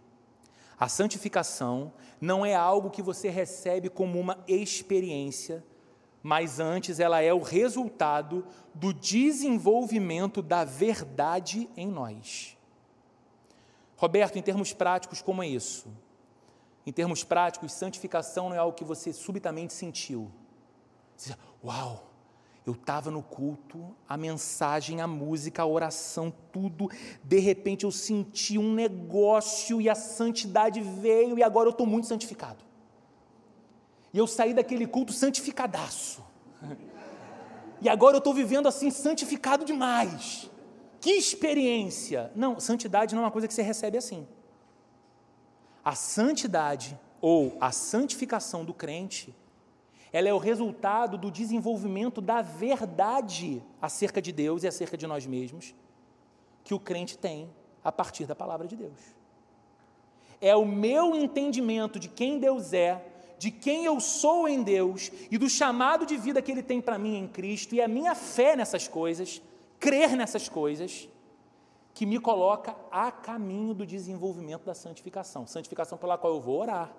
A 0.79 0.89
santificação 0.89 1.93
não 2.21 2.45
é 2.45 2.55
algo 2.55 2.91
que 2.91 3.03
você 3.03 3.29
recebe 3.29 3.89
como 3.89 4.19
uma 4.19 4.43
experiência, 4.47 5.65
mas 6.23 6.61
antes 6.61 7.01
ela 7.01 7.21
é 7.21 7.33
o 7.33 7.41
resultado 7.41 8.47
do 8.75 8.93
desenvolvimento 8.93 10.41
da 10.41 10.65
verdade 10.65 11.69
em 11.77 11.87
nós. 11.87 12.57
Roberto, 13.97 14.39
em 14.39 14.43
termos 14.43 14.73
práticos, 14.73 15.23
como 15.23 15.43
é 15.43 15.49
isso? 15.49 15.87
Em 16.85 16.93
termos 16.93 17.23
práticos, 17.23 17.73
santificação 17.73 18.49
não 18.49 18.57
é 18.57 18.59
algo 18.59 18.77
que 18.77 18.85
você 18.85 19.13
subitamente 19.13 19.73
sentiu. 19.73 20.31
Uau! 21.65 22.12
Eu 22.64 22.75
estava 22.75 23.11
no 23.11 23.22
culto, 23.22 23.94
a 24.09 24.16
mensagem, 24.16 25.01
a 25.01 25.07
música, 25.07 25.62
a 25.62 25.66
oração, 25.66 26.33
tudo. 26.53 26.88
De 27.25 27.40
repente 27.40 27.85
eu 27.85 27.90
senti 27.90 28.57
um 28.57 28.72
negócio 28.72 29.81
e 29.81 29.88
a 29.88 29.94
santidade 29.96 30.81
veio 30.81 31.38
e 31.38 31.42
agora 31.42 31.68
eu 31.68 31.72
estou 31.72 31.87
muito 31.87 32.07
santificado. 32.07 32.64
E 34.12 34.18
eu 34.18 34.27
saí 34.27 34.55
daquele 34.55 34.87
culto 34.87 35.12
santificadaço. 35.12 36.22
E 37.81 37.88
agora 37.88 38.14
eu 38.14 38.18
estou 38.18 38.33
vivendo 38.33 38.68
assim, 38.68 38.92
santificado 38.92 39.64
demais. 39.64 40.48
Que 41.01 41.11
experiência! 41.11 42.31
Não, 42.37 42.61
santidade 42.61 43.12
não 43.12 43.22
é 43.22 43.25
uma 43.25 43.33
coisa 43.33 43.48
que 43.48 43.55
você 43.55 43.62
recebe 43.62 43.98
assim. 43.98 44.25
A 45.85 45.96
santidade 45.96 46.96
ou 47.20 47.57
a 47.61 47.72
santificação 47.72 48.64
do 48.64 48.72
crente 48.72 49.35
ela 50.12 50.29
é 50.29 50.35
o 50.35 50.38
resultado 50.38 51.16
do 51.16 51.31
desenvolvimento 51.31 52.20
da 52.20 52.42
verdade 52.42 53.62
acerca 53.81 54.20
de 54.20 54.31
Deus 54.31 54.62
e 54.62 54.68
acerca 54.68 54.96
de 54.96 55.07
nós 55.07 55.27
mesmos, 55.27 55.75
que 56.62 56.75
o 56.75 56.79
crente 56.79 57.16
tem 57.16 57.48
a 57.83 57.90
partir 57.90 58.27
da 58.27 58.35
palavra 58.35 58.68
de 58.68 58.77
Deus. 58.77 59.01
É 60.40 60.55
o 60.55 60.66
meu 60.66 61.16
entendimento 61.16 61.98
de 61.98 62.09
quem 62.09 62.38
Deus 62.38 62.72
é, 62.72 63.03
de 63.38 63.51
quem 63.51 63.85
eu 63.87 63.98
sou 64.01 64.46
em 64.46 64.62
Deus 64.62 65.11
e 65.31 65.38
do 65.38 65.48
chamado 65.48 66.05
de 66.05 66.16
vida 66.16 66.42
que 66.42 66.53
Ele 66.53 66.62
tem 66.62 66.81
para 66.81 66.98
mim 66.98 67.16
em 67.16 67.27
Cristo 67.27 67.75
e 67.75 67.81
a 67.81 67.88
minha 67.88 68.14
fé 68.14 68.55
nessas 68.55 68.87
coisas, 68.87 69.40
crer 69.81 70.14
nessas 70.14 70.48
coisas, 70.48 71.09
que 71.94 72.07
me 72.07 72.18
coloca 72.18 72.77
a 72.90 73.11
caminho 73.11 73.75
do 73.75 73.87
desenvolvimento 73.87 74.64
da 74.64 74.75
santificação 74.75 75.46
santificação 75.46 75.98
pela 75.98 76.16
qual 76.16 76.35
eu 76.35 76.40
vou 76.40 76.61
orar 76.61 76.94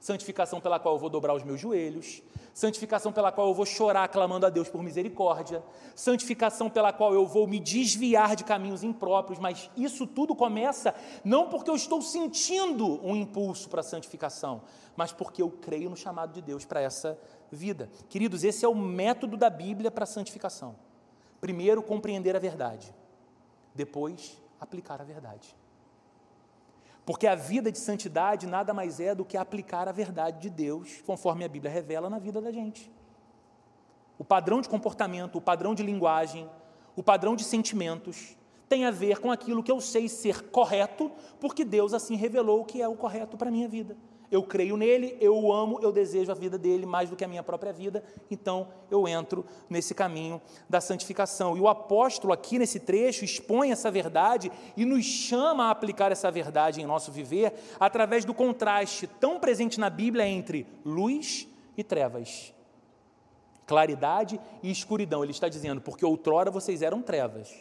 santificação 0.00 0.60
pela 0.60 0.78
qual 0.78 0.94
eu 0.94 0.98
vou 0.98 1.10
dobrar 1.10 1.34
os 1.34 1.42
meus 1.42 1.60
joelhos, 1.60 2.22
santificação 2.52 3.12
pela 3.12 3.30
qual 3.30 3.48
eu 3.48 3.54
vou 3.54 3.66
chorar 3.66 4.08
clamando 4.08 4.46
a 4.46 4.50
Deus 4.50 4.68
por 4.68 4.82
misericórdia, 4.82 5.62
santificação 5.94 6.70
pela 6.70 6.92
qual 6.92 7.12
eu 7.12 7.26
vou 7.26 7.46
me 7.46 7.60
desviar 7.60 8.34
de 8.34 8.44
caminhos 8.44 8.82
impróprios, 8.82 9.38
mas 9.38 9.70
isso 9.76 10.06
tudo 10.06 10.34
começa 10.34 10.94
não 11.24 11.48
porque 11.48 11.68
eu 11.68 11.76
estou 11.76 12.00
sentindo 12.00 12.98
um 13.04 13.14
impulso 13.14 13.68
para 13.68 13.80
a 13.80 13.84
santificação, 13.84 14.62
mas 14.96 15.12
porque 15.12 15.42
eu 15.42 15.50
creio 15.50 15.90
no 15.90 15.96
chamado 15.96 16.32
de 16.32 16.40
Deus 16.40 16.64
para 16.64 16.80
essa 16.80 17.18
vida. 17.52 17.90
Queridos, 18.08 18.42
esse 18.42 18.64
é 18.64 18.68
o 18.68 18.74
método 18.74 19.36
da 19.36 19.50
Bíblia 19.50 19.90
para 19.90 20.04
a 20.04 20.06
santificação. 20.06 20.76
Primeiro, 21.40 21.82
compreender 21.82 22.34
a 22.34 22.38
verdade, 22.38 22.94
depois, 23.74 24.40
aplicar 24.58 25.00
a 25.00 25.04
verdade. 25.04 25.54
Porque 27.06 27.28
a 27.28 27.36
vida 27.36 27.70
de 27.70 27.78
santidade 27.78 28.48
nada 28.48 28.74
mais 28.74 28.98
é 28.98 29.14
do 29.14 29.24
que 29.24 29.36
aplicar 29.36 29.88
a 29.88 29.92
verdade 29.92 30.40
de 30.40 30.50
Deus, 30.50 31.00
conforme 31.06 31.44
a 31.44 31.48
Bíblia 31.48 31.72
revela 31.72 32.10
na 32.10 32.18
vida 32.18 32.40
da 32.42 32.50
gente. 32.50 32.90
O 34.18 34.24
padrão 34.24 34.60
de 34.60 34.68
comportamento, 34.68 35.36
o 35.36 35.40
padrão 35.40 35.72
de 35.72 35.84
linguagem, 35.84 36.50
o 36.96 37.02
padrão 37.04 37.36
de 37.36 37.44
sentimentos 37.44 38.36
tem 38.68 38.84
a 38.84 38.90
ver 38.90 39.20
com 39.20 39.30
aquilo 39.30 39.62
que 39.62 39.70
eu 39.70 39.80
sei 39.80 40.08
ser 40.08 40.50
correto, 40.50 41.12
porque 41.38 41.64
Deus 41.64 41.94
assim 41.94 42.16
revelou 42.16 42.62
o 42.62 42.64
que 42.64 42.82
é 42.82 42.88
o 42.88 42.96
correto 42.96 43.36
para 43.36 43.48
a 43.48 43.52
minha 43.52 43.68
vida. 43.68 43.96
Eu 44.30 44.42
creio 44.42 44.76
nele, 44.76 45.16
eu 45.20 45.36
o 45.36 45.52
amo, 45.52 45.78
eu 45.80 45.92
desejo 45.92 46.32
a 46.32 46.34
vida 46.34 46.58
dele 46.58 46.84
mais 46.84 47.08
do 47.08 47.16
que 47.16 47.24
a 47.24 47.28
minha 47.28 47.42
própria 47.42 47.72
vida, 47.72 48.02
então 48.30 48.68
eu 48.90 49.06
entro 49.06 49.44
nesse 49.70 49.94
caminho 49.94 50.40
da 50.68 50.80
santificação. 50.80 51.56
E 51.56 51.60
o 51.60 51.68
apóstolo, 51.68 52.32
aqui 52.32 52.58
nesse 52.58 52.80
trecho, 52.80 53.24
expõe 53.24 53.70
essa 53.70 53.90
verdade 53.90 54.50
e 54.76 54.84
nos 54.84 55.04
chama 55.04 55.66
a 55.66 55.70
aplicar 55.70 56.10
essa 56.10 56.30
verdade 56.30 56.80
em 56.80 56.86
nosso 56.86 57.12
viver 57.12 57.52
através 57.78 58.24
do 58.24 58.34
contraste 58.34 59.06
tão 59.06 59.38
presente 59.38 59.78
na 59.78 59.88
Bíblia 59.88 60.26
entre 60.26 60.66
luz 60.84 61.46
e 61.76 61.84
trevas, 61.84 62.52
claridade 63.66 64.40
e 64.62 64.70
escuridão. 64.70 65.22
Ele 65.22 65.32
está 65.32 65.48
dizendo, 65.48 65.80
porque 65.80 66.04
outrora 66.04 66.50
vocês 66.50 66.82
eram 66.82 67.02
trevas, 67.02 67.52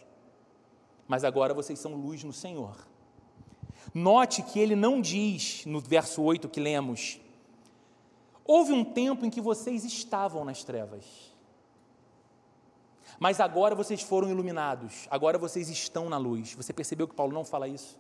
mas 1.08 1.24
agora 1.24 1.54
vocês 1.54 1.78
são 1.78 1.94
luz 1.94 2.24
no 2.24 2.34
Senhor. 2.34 2.95
Note 3.94 4.42
que 4.42 4.60
ele 4.60 4.76
não 4.76 5.00
diz, 5.00 5.66
no 5.66 5.80
verso 5.80 6.22
8 6.22 6.50
que 6.50 6.60
lemos, 6.60 7.20
houve 8.44 8.74
um 8.74 8.84
tempo 8.84 9.26
em 9.26 9.30
que 9.30 9.42
vocês 9.42 9.84
estavam 9.84 10.44
nas 10.44 10.64
trevas, 10.64 11.06
mas 13.20 13.40
agora 13.40 13.74
vocês 13.76 14.02
foram 14.02 14.30
iluminados, 14.30 15.08
agora 15.10 15.38
vocês 15.38 15.70
estão 15.70 16.10
na 16.10 16.18
luz. 16.18 16.54
Você 16.54 16.74
percebeu 16.74 17.08
que 17.08 17.16
Paulo 17.16 17.34
não 17.34 17.46
fala 17.46 17.68
isso? 17.68 17.98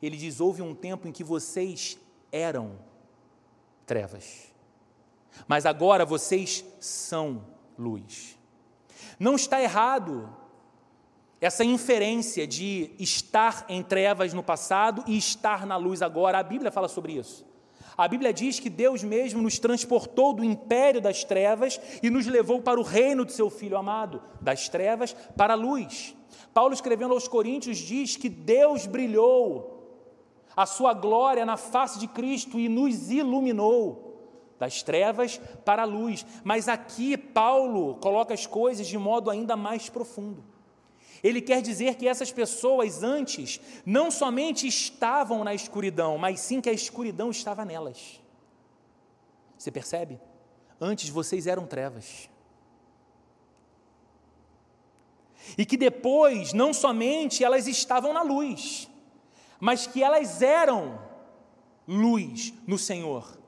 Ele 0.00 0.16
diz: 0.16 0.40
houve 0.40 0.62
um 0.62 0.74
tempo 0.74 1.06
em 1.06 1.12
que 1.12 1.24
vocês 1.24 1.98
eram 2.32 2.78
trevas, 3.84 4.52
mas 5.46 5.66
agora 5.66 6.04
vocês 6.04 6.64
são 6.80 7.44
luz. 7.78 8.38
Não 9.18 9.34
está 9.34 9.60
errado 9.60 10.34
essa 11.40 11.64
inferência 11.64 12.46
de 12.46 12.90
estar 12.98 13.64
em 13.68 13.82
trevas 13.82 14.32
no 14.32 14.42
passado 14.42 15.04
e 15.06 15.16
estar 15.16 15.64
na 15.64 15.76
luz 15.76 16.02
agora, 16.02 16.38
a 16.38 16.42
Bíblia 16.42 16.72
fala 16.72 16.88
sobre 16.88 17.12
isso. 17.12 17.46
A 17.96 18.06
Bíblia 18.06 18.32
diz 18.32 18.60
que 18.60 18.70
Deus 18.70 19.02
mesmo 19.02 19.42
nos 19.42 19.58
transportou 19.58 20.32
do 20.32 20.44
império 20.44 21.00
das 21.00 21.24
trevas 21.24 21.80
e 22.02 22.10
nos 22.10 22.26
levou 22.26 22.62
para 22.62 22.78
o 22.78 22.84
reino 22.84 23.24
do 23.24 23.32
seu 23.32 23.50
Filho 23.50 23.76
amado, 23.76 24.22
das 24.40 24.68
trevas 24.68 25.14
para 25.36 25.54
a 25.54 25.56
luz. 25.56 26.14
Paulo, 26.54 26.74
escrevendo 26.74 27.14
aos 27.14 27.26
Coríntios, 27.26 27.78
diz 27.78 28.16
que 28.16 28.28
Deus 28.28 28.86
brilhou 28.86 29.78
a 30.56 30.66
sua 30.66 30.92
glória 30.92 31.46
na 31.46 31.56
face 31.56 31.98
de 31.98 32.08
Cristo 32.08 32.58
e 32.58 32.68
nos 32.68 33.10
iluminou 33.10 34.54
das 34.58 34.82
trevas 34.82 35.40
para 35.64 35.82
a 35.82 35.86
luz. 35.86 36.26
Mas 36.42 36.68
aqui 36.68 37.16
Paulo 37.16 37.96
coloca 37.96 38.34
as 38.34 38.46
coisas 38.46 38.86
de 38.86 38.98
modo 38.98 39.30
ainda 39.30 39.56
mais 39.56 39.88
profundo. 39.88 40.44
Ele 41.22 41.40
quer 41.40 41.60
dizer 41.60 41.96
que 41.96 42.06
essas 42.06 42.30
pessoas 42.30 43.02
antes 43.02 43.60
não 43.84 44.10
somente 44.10 44.66
estavam 44.66 45.42
na 45.42 45.54
escuridão, 45.54 46.16
mas 46.16 46.40
sim 46.40 46.60
que 46.60 46.68
a 46.68 46.72
escuridão 46.72 47.30
estava 47.30 47.64
nelas. 47.64 48.20
Você 49.56 49.70
percebe? 49.70 50.20
Antes 50.80 51.08
vocês 51.08 51.46
eram 51.46 51.66
trevas. 51.66 52.30
E 55.56 55.64
que 55.64 55.76
depois, 55.76 56.52
não 56.52 56.72
somente 56.72 57.42
elas 57.42 57.66
estavam 57.66 58.12
na 58.12 58.22
luz, 58.22 58.88
mas 59.58 59.86
que 59.86 60.02
elas 60.02 60.42
eram 60.42 61.00
luz 61.86 62.52
no 62.66 62.78
Senhor. 62.78 63.38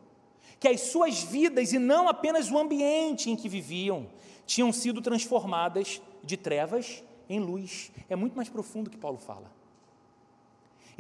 Que 0.59 0.69
as 0.69 0.81
suas 0.81 1.23
vidas, 1.23 1.73
e 1.73 1.79
não 1.79 2.09
apenas 2.09 2.51
o 2.51 2.59
ambiente 2.59 3.31
em 3.31 3.37
que 3.37 3.49
viviam, 3.49 4.09
tinham 4.45 4.73
sido 4.73 5.01
transformadas 5.01 6.03
de 6.25 6.37
trevas 6.37 7.03
em 7.31 7.39
luz. 7.39 7.91
É 8.09 8.17
muito 8.17 8.35
mais 8.35 8.49
profundo 8.49 8.91
que 8.91 8.99
Paulo 8.99 9.17
fala. 9.17 9.51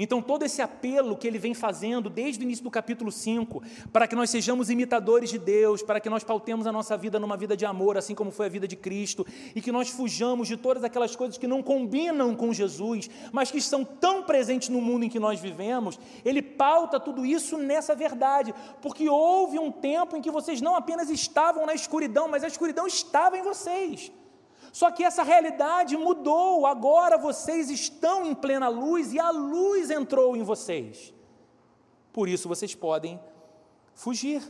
Então, 0.02 0.22
todo 0.22 0.44
esse 0.44 0.62
apelo 0.62 1.14
que 1.14 1.26
ele 1.26 1.38
vem 1.38 1.52
fazendo 1.52 2.08
desde 2.08 2.40
o 2.40 2.44
início 2.44 2.64
do 2.64 2.70
capítulo 2.70 3.12
5, 3.12 3.62
para 3.92 4.08
que 4.08 4.16
nós 4.16 4.30
sejamos 4.30 4.70
imitadores 4.70 5.28
de 5.28 5.36
Deus, 5.36 5.82
para 5.82 6.00
que 6.00 6.08
nós 6.08 6.24
pautemos 6.24 6.66
a 6.66 6.72
nossa 6.72 6.96
vida 6.96 7.20
numa 7.20 7.36
vida 7.36 7.54
de 7.54 7.66
amor, 7.66 7.98
assim 7.98 8.14
como 8.14 8.30
foi 8.30 8.46
a 8.46 8.48
vida 8.48 8.66
de 8.66 8.76
Cristo, 8.76 9.26
e 9.54 9.60
que 9.60 9.70
nós 9.70 9.90
fujamos 9.90 10.48
de 10.48 10.56
todas 10.56 10.84
aquelas 10.84 11.14
coisas 11.14 11.36
que 11.36 11.46
não 11.46 11.62
combinam 11.62 12.34
com 12.34 12.50
Jesus, 12.50 13.10
mas 13.30 13.50
que 13.50 13.58
estão 13.58 13.84
tão 13.84 14.22
presentes 14.22 14.70
no 14.70 14.80
mundo 14.80 15.04
em 15.04 15.10
que 15.10 15.20
nós 15.20 15.38
vivemos, 15.38 16.00
ele 16.24 16.40
pauta 16.40 16.98
tudo 16.98 17.26
isso 17.26 17.58
nessa 17.58 17.94
verdade, 17.94 18.54
porque 18.80 19.06
houve 19.06 19.58
um 19.58 19.70
tempo 19.70 20.16
em 20.16 20.22
que 20.22 20.30
vocês 20.30 20.62
não 20.62 20.76
apenas 20.76 21.10
estavam 21.10 21.66
na 21.66 21.74
escuridão, 21.74 22.26
mas 22.26 22.42
a 22.42 22.48
escuridão 22.48 22.86
estava 22.86 23.36
em 23.36 23.42
vocês. 23.42 24.10
Só 24.72 24.90
que 24.90 25.02
essa 25.02 25.22
realidade 25.22 25.96
mudou, 25.96 26.66
agora 26.66 27.18
vocês 27.18 27.70
estão 27.70 28.24
em 28.24 28.34
plena 28.34 28.68
luz 28.68 29.12
e 29.12 29.18
a 29.18 29.30
luz 29.30 29.90
entrou 29.90 30.36
em 30.36 30.42
vocês. 30.42 31.12
Por 32.12 32.28
isso 32.28 32.48
vocês 32.48 32.74
podem 32.74 33.20
fugir 33.94 34.42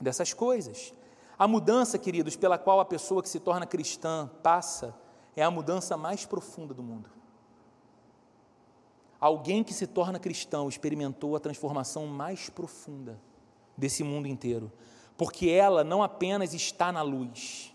dessas 0.00 0.32
coisas. 0.32 0.92
A 1.38 1.46
mudança, 1.46 1.98
queridos, 1.98 2.34
pela 2.34 2.58
qual 2.58 2.80
a 2.80 2.84
pessoa 2.84 3.22
que 3.22 3.28
se 3.28 3.38
torna 3.38 3.66
cristã 3.66 4.30
passa, 4.42 4.94
é 5.36 5.42
a 5.42 5.50
mudança 5.50 5.96
mais 5.96 6.24
profunda 6.24 6.72
do 6.72 6.82
mundo. 6.82 7.10
Alguém 9.20 9.62
que 9.62 9.74
se 9.74 9.86
torna 9.86 10.18
cristão 10.18 10.68
experimentou 10.68 11.36
a 11.36 11.40
transformação 11.40 12.06
mais 12.06 12.48
profunda 12.48 13.20
desse 13.76 14.02
mundo 14.02 14.26
inteiro, 14.26 14.72
porque 15.16 15.48
ela 15.48 15.84
não 15.84 16.02
apenas 16.02 16.54
está 16.54 16.90
na 16.90 17.02
luz, 17.02 17.74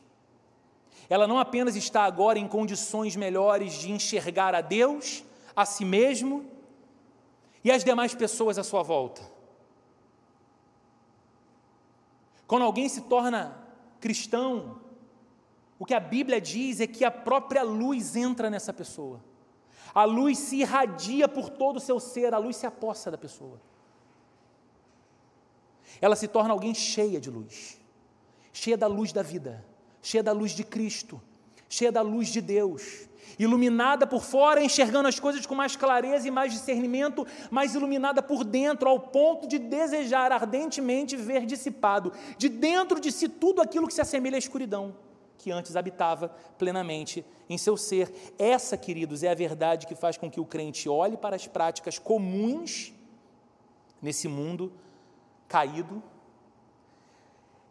ela 1.09 1.27
não 1.27 1.37
apenas 1.37 1.75
está 1.75 2.03
agora 2.03 2.39
em 2.39 2.47
condições 2.47 3.15
melhores 3.15 3.73
de 3.73 3.91
enxergar 3.91 4.55
a 4.55 4.61
Deus, 4.61 5.23
a 5.55 5.65
si 5.65 5.83
mesmo 5.83 6.45
e 7.63 7.71
as 7.71 7.83
demais 7.83 8.15
pessoas 8.15 8.57
à 8.57 8.63
sua 8.63 8.81
volta. 8.81 9.21
Quando 12.47 12.63
alguém 12.63 12.87
se 12.89 13.01
torna 13.01 13.57
cristão, 13.99 14.79
o 15.77 15.85
que 15.85 15.93
a 15.93 15.99
Bíblia 15.99 16.39
diz 16.39 16.79
é 16.79 16.87
que 16.87 17.03
a 17.03 17.11
própria 17.11 17.63
luz 17.63 18.15
entra 18.15 18.49
nessa 18.49 18.73
pessoa. 18.73 19.21
A 19.93 20.03
luz 20.05 20.37
se 20.37 20.57
irradia 20.57 21.27
por 21.27 21.49
todo 21.49 21.77
o 21.77 21.81
seu 21.81 21.99
ser, 21.99 22.33
a 22.33 22.37
luz 22.37 22.55
se 22.55 22.65
apossa 22.65 23.11
da 23.11 23.17
pessoa. 23.17 23.59
Ela 25.99 26.15
se 26.15 26.27
torna 26.27 26.53
alguém 26.53 26.73
cheia 26.73 27.19
de 27.19 27.29
luz, 27.29 27.79
cheia 28.53 28.77
da 28.77 28.87
luz 28.87 29.11
da 29.11 29.21
vida 29.21 29.70
cheia 30.01 30.23
da 30.23 30.31
luz 30.31 30.51
de 30.51 30.63
Cristo, 30.63 31.21
cheia 31.69 31.91
da 31.91 32.01
luz 32.01 32.29
de 32.29 32.41
Deus, 32.41 33.07
iluminada 33.37 34.05
por 34.05 34.23
fora, 34.23 34.63
enxergando 34.63 35.07
as 35.07 35.19
coisas 35.19 35.45
com 35.45 35.55
mais 35.55 35.75
clareza 35.75 36.27
e 36.27 36.31
mais 36.31 36.53
discernimento, 36.53 37.25
mas 37.49 37.75
iluminada 37.75 38.21
por 38.21 38.43
dentro, 38.43 38.89
ao 38.89 38.99
ponto 38.99 39.47
de 39.47 39.57
desejar 39.57 40.31
ardentemente 40.31 41.15
ver 41.15 41.45
dissipado 41.45 42.11
de 42.37 42.49
dentro 42.49 42.99
de 42.99 43.11
si 43.11 43.29
tudo 43.29 43.61
aquilo 43.61 43.87
que 43.87 43.93
se 43.93 44.01
assemelha 44.01 44.37
à 44.37 44.39
escuridão, 44.39 44.95
que 45.37 45.51
antes 45.51 45.75
habitava 45.75 46.29
plenamente 46.57 47.25
em 47.49 47.57
seu 47.57 47.75
ser. 47.75 48.11
Essa, 48.37 48.77
queridos, 48.77 49.23
é 49.23 49.29
a 49.29 49.35
verdade 49.35 49.87
que 49.87 49.95
faz 49.95 50.17
com 50.17 50.29
que 50.29 50.39
o 50.39 50.45
crente 50.45 50.87
olhe 50.87 51.17
para 51.17 51.35
as 51.35 51.47
práticas 51.47 51.97
comuns 51.97 52.93
nesse 54.01 54.27
mundo 54.27 54.71
caído 55.47 56.01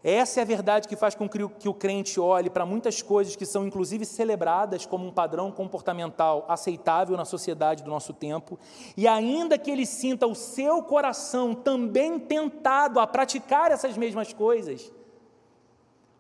essa 0.02 0.40
é 0.40 0.42
a 0.42 0.46
verdade 0.46 0.88
que 0.88 0.96
faz 0.96 1.14
com 1.14 1.28
que 1.28 1.68
o 1.68 1.74
crente 1.74 2.18
olhe 2.18 2.48
para 2.48 2.64
muitas 2.64 3.02
coisas 3.02 3.36
que 3.36 3.44
são 3.44 3.66
inclusive 3.66 4.06
celebradas 4.06 4.86
como 4.86 5.06
um 5.06 5.12
padrão 5.12 5.52
comportamental 5.52 6.46
aceitável 6.48 7.16
na 7.16 7.26
sociedade 7.26 7.82
do 7.82 7.90
nosso 7.90 8.14
tempo, 8.14 8.58
e 8.96 9.06
ainda 9.06 9.58
que 9.58 9.70
ele 9.70 9.84
sinta 9.84 10.26
o 10.26 10.34
seu 10.34 10.82
coração 10.82 11.54
também 11.54 12.18
tentado 12.18 12.98
a 12.98 13.06
praticar 13.06 13.70
essas 13.70 13.96
mesmas 13.98 14.32
coisas, 14.32 14.90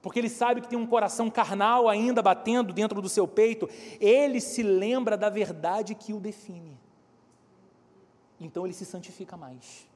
porque 0.02 0.18
ele 0.18 0.30
sabe 0.30 0.60
que 0.60 0.68
tem 0.68 0.78
um 0.78 0.86
coração 0.86 1.30
carnal 1.30 1.88
ainda 1.88 2.22
batendo 2.22 2.72
dentro 2.72 3.00
do 3.00 3.08
seu 3.08 3.26
peito, 3.26 3.68
ele 3.98 4.40
se 4.40 4.62
lembra 4.62 5.16
da 5.16 5.30
verdade 5.30 5.94
que 5.94 6.12
o 6.12 6.20
define. 6.20 6.78
Então 8.38 8.64
ele 8.64 8.74
se 8.74 8.86
santifica 8.86 9.36
mais. 9.36 9.89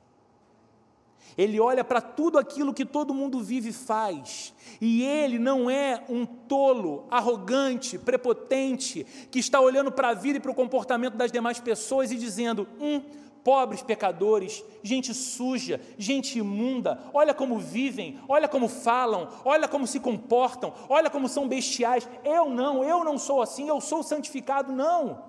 Ele 1.36 1.58
olha 1.58 1.82
para 1.82 2.00
tudo 2.00 2.38
aquilo 2.38 2.72
que 2.72 2.84
todo 2.84 3.14
mundo 3.14 3.40
vive 3.40 3.70
e 3.70 3.72
faz, 3.72 4.54
e 4.80 5.02
ele 5.02 5.38
não 5.38 5.68
é 5.68 6.04
um 6.08 6.24
tolo, 6.24 7.06
arrogante, 7.10 7.98
prepotente, 7.98 9.04
que 9.30 9.38
está 9.38 9.60
olhando 9.60 9.90
para 9.90 10.10
a 10.10 10.14
vida 10.14 10.38
e 10.38 10.40
para 10.40 10.50
o 10.50 10.54
comportamento 10.54 11.14
das 11.14 11.32
demais 11.32 11.58
pessoas 11.58 12.12
e 12.12 12.16
dizendo: 12.16 12.68
hum, 12.80 13.02
pobres 13.44 13.82
pecadores, 13.82 14.64
gente 14.82 15.12
suja, 15.12 15.80
gente 15.98 16.38
imunda, 16.38 16.98
olha 17.12 17.34
como 17.34 17.58
vivem, 17.58 18.18
olha 18.26 18.48
como 18.48 18.68
falam, 18.68 19.28
olha 19.44 19.68
como 19.68 19.86
se 19.86 20.00
comportam, 20.00 20.72
olha 20.88 21.10
como 21.10 21.28
são 21.28 21.46
bestiais. 21.46 22.08
Eu 22.24 22.48
não, 22.48 22.82
eu 22.82 23.04
não 23.04 23.18
sou 23.18 23.42
assim, 23.42 23.68
eu 23.68 23.80
sou 23.80 24.02
santificado, 24.02 24.72
não. 24.72 25.24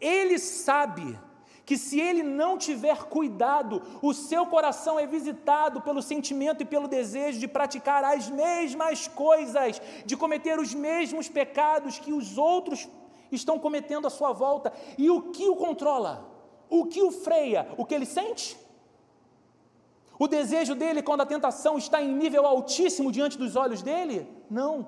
Ele 0.00 0.38
sabe 0.38 1.18
que 1.64 1.78
se 1.78 1.98
ele 1.98 2.22
não 2.22 2.58
tiver 2.58 3.04
cuidado, 3.04 3.82
o 4.02 4.12
seu 4.12 4.44
coração 4.46 4.98
é 4.98 5.06
visitado 5.06 5.80
pelo 5.80 6.02
sentimento 6.02 6.62
e 6.62 6.66
pelo 6.66 6.86
desejo 6.86 7.38
de 7.38 7.48
praticar 7.48 8.04
as 8.04 8.28
mesmas 8.28 9.08
coisas, 9.08 9.80
de 10.04 10.16
cometer 10.16 10.58
os 10.58 10.74
mesmos 10.74 11.28
pecados 11.28 11.98
que 11.98 12.12
os 12.12 12.36
outros 12.36 12.88
estão 13.32 13.58
cometendo 13.58 14.06
à 14.06 14.10
sua 14.10 14.32
volta. 14.32 14.72
E 14.98 15.10
o 15.10 15.32
que 15.32 15.48
o 15.48 15.56
controla? 15.56 16.30
O 16.68 16.86
que 16.86 17.02
o 17.02 17.10
freia? 17.10 17.68
O 17.78 17.84
que 17.84 17.94
ele 17.94 18.06
sente? 18.06 18.58
O 20.18 20.28
desejo 20.28 20.74
dele 20.74 21.02
quando 21.02 21.22
a 21.22 21.26
tentação 21.26 21.76
está 21.78 22.02
em 22.02 22.12
nível 22.14 22.46
altíssimo 22.46 23.10
diante 23.10 23.38
dos 23.38 23.56
olhos 23.56 23.82
dele? 23.82 24.28
Não. 24.50 24.86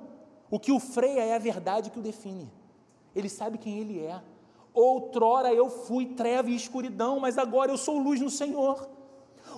O 0.51 0.61
que 0.61 0.71
o 0.71 0.79
freia 0.79 1.25
é 1.25 1.35
a 1.35 1.39
verdade 1.39 1.91
que 1.91 1.99
o 1.99 2.03
define. 2.03 2.53
Ele 3.15 3.29
sabe 3.29 3.59
quem 3.59 3.79
ele 3.79 3.99
é. 3.99 4.23
Outrora 4.77 5.55
eu 5.55 5.71
fui 5.71 6.05
treva 6.05 6.51
e 6.51 6.55
escuridão, 6.55 7.19
mas 7.19 7.39
agora 7.39 7.73
eu 7.73 7.79
sou 7.79 7.99
luz 7.99 8.21
no 8.21 8.29
Senhor. 8.29 8.87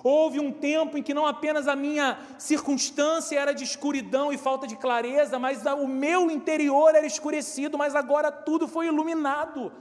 Houve 0.05 0.39
um 0.39 0.53
tempo 0.53 0.97
em 0.97 1.03
que 1.03 1.13
não 1.13 1.27
apenas 1.27 1.67
a 1.67 1.75
minha 1.75 2.21
circunstância 2.39 3.37
era 3.37 3.53
de 3.53 3.65
escuridão 3.65 4.33
e 4.33 4.39
falta 4.39 4.65
de 4.65 4.77
clareza, 4.77 5.37
mas 5.37 5.67
o 5.67 5.89
meu 5.89 6.31
interior 6.31 6.95
era 6.95 7.05
escurecido, 7.05 7.77
mas 7.77 7.97
agora 7.97 8.31
tudo 8.31 8.69
foi 8.69 8.87
iluminado. 8.87 9.73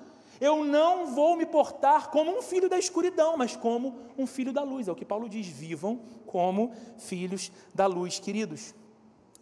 Eu 0.41 0.65
não 0.65 1.05
vou 1.13 1.37
me 1.37 1.45
portar 1.45 2.09
como 2.09 2.35
um 2.35 2.41
filho 2.41 2.67
da 2.67 2.79
escuridão, 2.79 3.37
mas 3.37 3.55
como 3.55 3.99
um 4.17 4.25
filho 4.25 4.51
da 4.51 4.63
luz. 4.63 4.87
É 4.87 4.91
o 4.91 4.95
que 4.95 5.05
Paulo 5.05 5.29
diz: 5.29 5.45
vivam 5.45 6.01
como 6.25 6.73
filhos 6.97 7.51
da 7.75 7.85
luz, 7.85 8.17
queridos. 8.17 8.73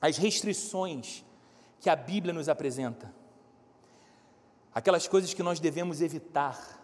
As 0.01 0.17
restrições 0.17 1.23
que 1.79 1.89
a 1.89 1.95
Bíblia 1.95 2.33
nos 2.33 2.49
apresenta 2.49 3.13
Aquelas 4.75 5.07
coisas 5.07 5.33
que 5.33 5.41
nós 5.41 5.61
devemos 5.61 6.01
evitar 6.01 6.83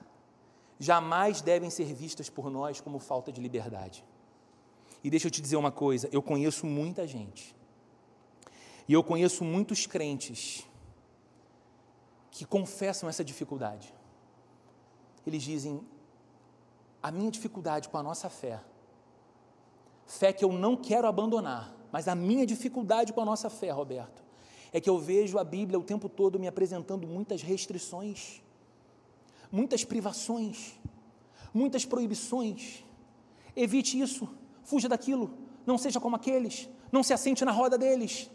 jamais 0.80 1.42
devem 1.42 1.70
ser 1.70 1.94
vistas 1.94 2.30
por 2.30 2.50
nós 2.50 2.80
como 2.80 2.98
falta 3.00 3.34
de 3.34 3.42
liberdade. 3.42 4.06
E 5.04 5.10
deixa 5.10 5.28
eu 5.28 5.32
te 5.32 5.42
dizer 5.42 5.58
uma 5.58 5.72
coisa: 5.72 6.08
eu 6.10 6.22
conheço 6.22 6.66
muita 6.66 7.06
gente, 7.06 7.54
e 8.88 8.94
eu 8.94 9.04
conheço 9.04 9.44
muitos 9.44 9.86
crentes 9.86 10.66
que 12.32 12.46
confessam 12.46 13.10
essa 13.10 13.26
dificuldade. 13.26 13.94
Eles 15.28 15.44
dizem: 15.44 15.86
a 17.04 17.12
minha 17.12 17.30
dificuldade 17.30 17.90
com 17.90 17.98
a 17.98 18.04
nossa 18.04 18.30
fé, 18.30 18.62
fé 20.06 20.32
que 20.32 20.46
eu 20.46 20.54
não 20.54 20.78
quero 20.78 21.08
abandonar, 21.08 21.76
mas 21.92 22.08
a 22.08 22.16
minha 22.16 22.46
dificuldade 22.46 23.12
com 23.12 23.20
a 23.20 23.26
nossa 23.26 23.50
fé, 23.50 23.70
Roberto, 23.70 24.24
é 24.72 24.80
que 24.80 24.90
eu 24.90 24.98
vejo 24.98 25.38
a 25.38 25.44
Bíblia 25.44 25.80
o 25.80 25.84
tempo 25.84 26.08
todo 26.08 26.40
me 26.40 26.48
apresentando 26.48 27.06
muitas 27.06 27.42
restrições, 27.42 28.42
muitas 29.52 29.84
privações, 29.84 30.80
muitas 31.54 31.86
proibições. 31.86 32.84
Evite 33.56 34.00
isso, 34.00 34.30
fuja 34.64 34.88
daquilo, 34.88 35.34
não 35.66 35.78
seja 35.78 36.00
como 36.00 36.16
aqueles, 36.16 36.70
não 36.92 37.04
se 37.04 37.14
assente 37.14 37.44
na 37.44 37.52
roda 37.52 37.78
deles, 37.78 38.30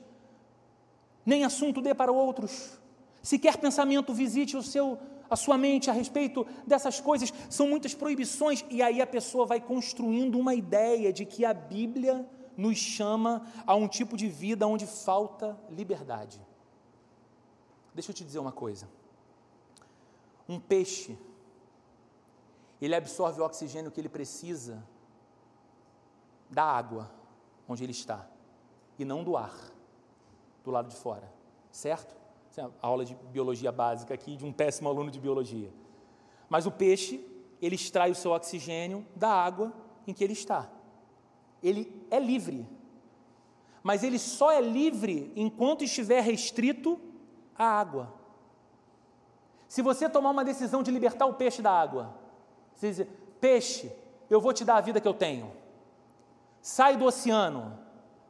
nem 1.24 1.44
assunto 1.44 1.80
dê 1.80 1.94
para 1.94 2.12
outros. 2.12 2.78
Se 3.22 3.38
quer 3.38 3.56
pensamento, 3.56 4.14
visite 4.14 4.56
o 4.56 4.62
seu, 4.62 4.98
a 5.28 5.34
sua 5.34 5.58
mente 5.58 5.90
a 5.90 5.92
respeito 5.92 6.46
dessas 6.64 7.00
coisas. 7.00 7.32
São 7.50 7.66
muitas 7.66 7.94
proibições, 7.94 8.64
e 8.70 8.80
aí 8.80 9.00
a 9.00 9.06
pessoa 9.06 9.44
vai 9.44 9.60
construindo 9.60 10.38
uma 10.38 10.54
ideia 10.54 11.12
de 11.12 11.24
que 11.24 11.44
a 11.44 11.52
Bíblia 11.52 12.24
nos 12.56 12.78
chama 12.78 13.46
a 13.66 13.74
um 13.74 13.86
tipo 13.86 14.16
de 14.16 14.28
vida 14.28 14.66
onde 14.66 14.86
falta 14.86 15.58
liberdade. 15.70 16.40
Deixa 17.94 18.10
eu 18.10 18.14
te 18.14 18.24
dizer 18.24 18.38
uma 18.38 18.52
coisa. 18.52 18.88
Um 20.48 20.60
peixe, 20.60 21.18
ele 22.80 22.94
absorve 22.94 23.40
o 23.40 23.44
oxigênio 23.44 23.90
que 23.90 24.00
ele 24.00 24.08
precisa 24.08 24.82
da 26.50 26.64
água 26.64 27.10
onde 27.68 27.82
ele 27.82 27.92
está 27.92 28.26
e 28.98 29.04
não 29.04 29.24
do 29.24 29.36
ar 29.36 29.54
do 30.64 30.70
lado 30.70 30.88
de 30.88 30.96
fora, 30.96 31.32
certo? 31.70 32.16
Essa 32.50 32.62
é 32.62 32.64
a 32.64 32.70
aula 32.80 33.04
de 33.04 33.14
biologia 33.14 33.70
básica 33.70 34.14
aqui 34.14 34.36
de 34.36 34.44
um 34.44 34.52
péssimo 34.52 34.88
aluno 34.88 35.10
de 35.10 35.20
biologia. 35.20 35.72
Mas 36.48 36.66
o 36.66 36.70
peixe, 36.70 37.24
ele 37.60 37.74
extrai 37.74 38.10
o 38.10 38.14
seu 38.14 38.32
oxigênio 38.32 39.06
da 39.14 39.30
água 39.30 39.72
em 40.06 40.14
que 40.14 40.22
ele 40.22 40.32
está. 40.32 40.70
Ele 41.66 42.06
é 42.10 42.18
livre. 42.20 42.68
Mas 43.82 44.04
ele 44.04 44.18
só 44.18 44.52
é 44.52 44.60
livre 44.60 45.32
enquanto 45.34 45.82
estiver 45.82 46.20
restrito 46.20 47.00
à 47.56 47.64
água. 47.64 48.14
Se 49.66 49.82
você 49.82 50.08
tomar 50.08 50.30
uma 50.30 50.44
decisão 50.44 50.82
de 50.82 50.90
libertar 50.90 51.26
o 51.26 51.34
peixe 51.34 51.60
da 51.60 51.72
água, 51.72 52.14
você 52.72 52.92
diz, 52.92 53.06
peixe, 53.40 53.92
eu 54.30 54.40
vou 54.40 54.52
te 54.52 54.64
dar 54.64 54.76
a 54.76 54.80
vida 54.80 55.00
que 55.00 55.08
eu 55.08 55.14
tenho. 55.14 55.52
Sai 56.60 56.96
do 56.96 57.04
oceano, 57.04 57.76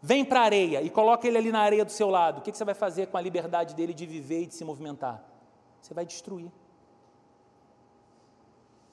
vem 0.01 0.25
para 0.25 0.41
a 0.41 0.45
areia 0.45 0.83
e 0.83 0.89
coloca 0.89 1.29
ele 1.29 1.37
ali 1.37 1.53
na 1.53 1.61
areia 1.61 1.85
do 1.85 1.93
seu 1.93 2.09
lado. 2.09 2.39
O 2.39 2.43
que 2.43 2.57
você 2.57 2.65
vai 2.65 2.75
fazer 2.75 3.09
com 3.09 3.19
a 3.19 3.21
liberdade 3.21 3.75
dele 3.75 3.93
de 3.93 4.07
viver 4.07 4.43
e 4.43 4.47
de 4.47 4.55
se 4.55 4.65
movimentar? 4.65 5.23
Você 5.81 5.93
vai 5.93 6.07
destruir. 6.07 6.51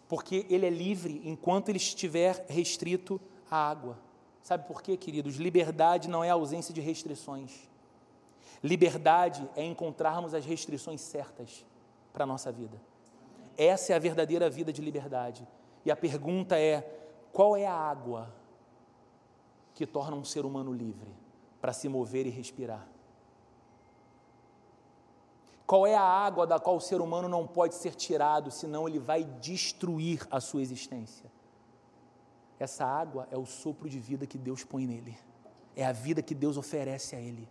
Porque 0.07 0.45
ele 0.49 0.65
é 0.65 0.69
livre 0.69 1.21
enquanto 1.23 1.69
ele 1.69 1.77
estiver 1.77 2.45
restrito 2.49 3.19
à 3.49 3.69
água. 3.69 3.97
Sabe 4.43 4.67
por 4.67 4.81
quê, 4.81 4.97
queridos? 4.97 5.37
Liberdade 5.37 6.09
não 6.09 6.21
é 6.21 6.29
ausência 6.29 6.73
de 6.73 6.81
restrições. 6.81 7.69
Liberdade 8.61 9.49
é 9.55 9.63
encontrarmos 9.63 10.33
as 10.33 10.45
restrições 10.45 10.99
certas 10.99 11.65
para 12.11 12.25
a 12.25 12.27
nossa 12.27 12.51
vida. 12.51 12.79
Essa 13.57 13.93
é 13.93 13.95
a 13.95 13.99
verdadeira 13.99 14.49
vida 14.49 14.73
de 14.73 14.81
liberdade. 14.81 15.47
E 15.85 15.91
a 15.91 15.95
pergunta 15.95 16.59
é: 16.59 16.81
qual 17.31 17.55
é 17.55 17.65
a 17.65 17.73
água 17.73 18.33
que 19.73 19.87
torna 19.87 20.17
um 20.17 20.25
ser 20.25 20.45
humano 20.45 20.73
livre 20.73 21.11
para 21.61 21.71
se 21.71 21.87
mover 21.87 22.25
e 22.27 22.29
respirar? 22.29 22.85
Qual 25.65 25.87
é 25.87 25.95
a 25.95 26.03
água 26.03 26.45
da 26.45 26.59
qual 26.59 26.75
o 26.75 26.81
ser 26.81 26.99
humano 26.99 27.29
não 27.29 27.47
pode 27.47 27.75
ser 27.75 27.95
tirado, 27.95 28.51
senão 28.51 28.89
ele 28.89 28.99
vai 28.99 29.23
destruir 29.23 30.27
a 30.29 30.41
sua 30.41 30.61
existência? 30.61 31.31
Essa 32.63 32.85
água 32.85 33.27
é 33.29 33.37
o 33.37 33.45
sopro 33.45 33.89
de 33.89 33.99
vida 33.99 34.25
que 34.25 34.37
Deus 34.37 34.63
põe 34.63 34.87
nele, 34.87 35.17
é 35.75 35.85
a 35.85 35.91
vida 35.91 36.21
que 36.21 36.33
Deus 36.33 36.55
oferece 36.55 37.13
a 37.13 37.19
ele. 37.19 37.45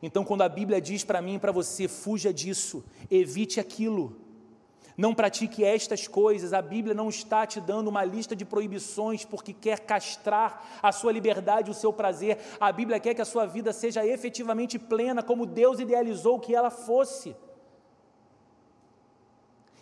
Então, 0.00 0.24
quando 0.24 0.42
a 0.42 0.48
Bíblia 0.48 0.80
diz 0.80 1.02
para 1.02 1.20
mim 1.20 1.34
e 1.34 1.38
para 1.40 1.50
você, 1.50 1.88
fuja 1.88 2.32
disso, 2.32 2.84
evite 3.10 3.58
aquilo, 3.58 4.16
não 4.96 5.12
pratique 5.12 5.64
estas 5.64 6.06
coisas, 6.06 6.52
a 6.52 6.62
Bíblia 6.62 6.94
não 6.94 7.08
está 7.08 7.44
te 7.44 7.60
dando 7.60 7.88
uma 7.88 8.04
lista 8.04 8.36
de 8.36 8.44
proibições 8.44 9.24
porque 9.24 9.52
quer 9.52 9.80
castrar 9.80 10.78
a 10.80 10.92
sua 10.92 11.10
liberdade, 11.10 11.70
o 11.70 11.74
seu 11.74 11.92
prazer. 11.92 12.38
A 12.60 12.70
Bíblia 12.70 13.00
quer 13.00 13.14
que 13.14 13.22
a 13.22 13.24
sua 13.24 13.46
vida 13.46 13.72
seja 13.72 14.06
efetivamente 14.06 14.78
plena, 14.78 15.24
como 15.24 15.44
Deus 15.44 15.80
idealizou 15.80 16.38
que 16.38 16.54
ela 16.54 16.70
fosse. 16.70 17.34